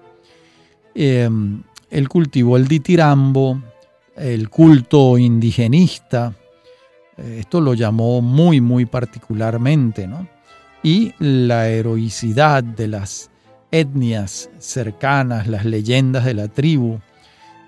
Em, 0.94 1.64
él 1.90 2.08
cultivó 2.08 2.58
el 2.58 2.68
ditirambo, 2.68 3.60
el 4.14 4.48
culto 4.50 5.18
indigenista, 5.18 6.32
eh, 7.16 7.38
esto 7.40 7.60
lo 7.60 7.74
llamó 7.74 8.22
muy, 8.22 8.60
muy 8.60 8.86
particularmente, 8.86 10.06
¿no? 10.06 10.28
Y 10.82 11.14
la 11.18 11.68
heroicidad 11.68 12.62
de 12.62 12.88
las 12.88 13.30
etnias 13.70 14.50
cercanas, 14.58 15.46
las 15.46 15.64
leyendas 15.64 16.24
de 16.24 16.34
la 16.34 16.48
tribu. 16.48 17.00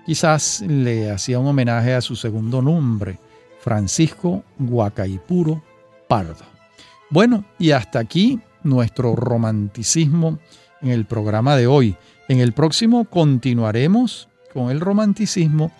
Quizás 0.05 0.61
le 0.61 1.11
hacía 1.11 1.39
un 1.39 1.47
homenaje 1.47 1.93
a 1.93 2.01
su 2.01 2.15
segundo 2.15 2.61
nombre, 2.61 3.19
Francisco 3.61 4.43
Guacaipuro 4.59 5.63
Pardo. 6.07 6.45
Bueno, 7.09 7.45
y 7.59 7.71
hasta 7.71 7.99
aquí 7.99 8.39
nuestro 8.63 9.15
romanticismo 9.15 10.39
en 10.81 10.89
el 10.89 11.05
programa 11.05 11.55
de 11.55 11.67
hoy. 11.67 11.95
En 12.27 12.39
el 12.39 12.53
próximo 12.53 13.05
continuaremos 13.05 14.27
con 14.53 14.71
el 14.71 14.79
romanticismo 14.79 15.71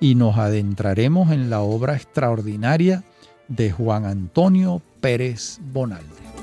y 0.00 0.14
nos 0.14 0.36
adentraremos 0.36 1.30
en 1.30 1.50
la 1.50 1.60
obra 1.60 1.96
extraordinaria 1.96 3.04
de 3.48 3.70
Juan 3.70 4.04
Antonio 4.04 4.82
Pérez 5.00 5.58
Bonalde. 5.72 6.41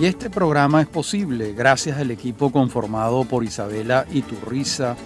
Y 0.00 0.06
este 0.06 0.30
programa 0.30 0.80
es 0.80 0.86
posible 0.86 1.52
gracias 1.52 1.98
al 1.98 2.10
equipo 2.10 2.50
conformado 2.50 3.24
por 3.24 3.44
Isabela 3.44 4.06
Iturriza, 4.10 4.96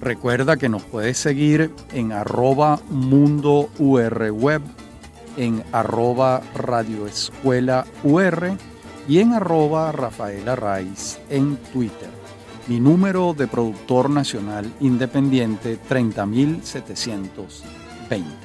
Recuerda 0.00 0.56
que 0.56 0.68
nos 0.68 0.82
puedes 0.82 1.18
seguir 1.18 1.70
en 1.92 2.10
arroba 2.12 2.80
mundo 2.90 3.70
web, 3.78 4.62
en 5.36 5.62
arroba 5.72 6.42
radioescuela 6.54 7.84
UR 8.02 8.56
y 9.08 9.20
en 9.20 9.32
arroba 9.32 9.92
Rafaela 9.92 10.56
Raiz 10.56 11.20
en 11.30 11.56
Twitter. 11.72 12.10
Mi 12.66 12.80
número 12.80 13.34
de 13.34 13.46
productor 13.46 14.10
nacional 14.10 14.72
independiente 14.80 15.78
30720. 15.88 18.43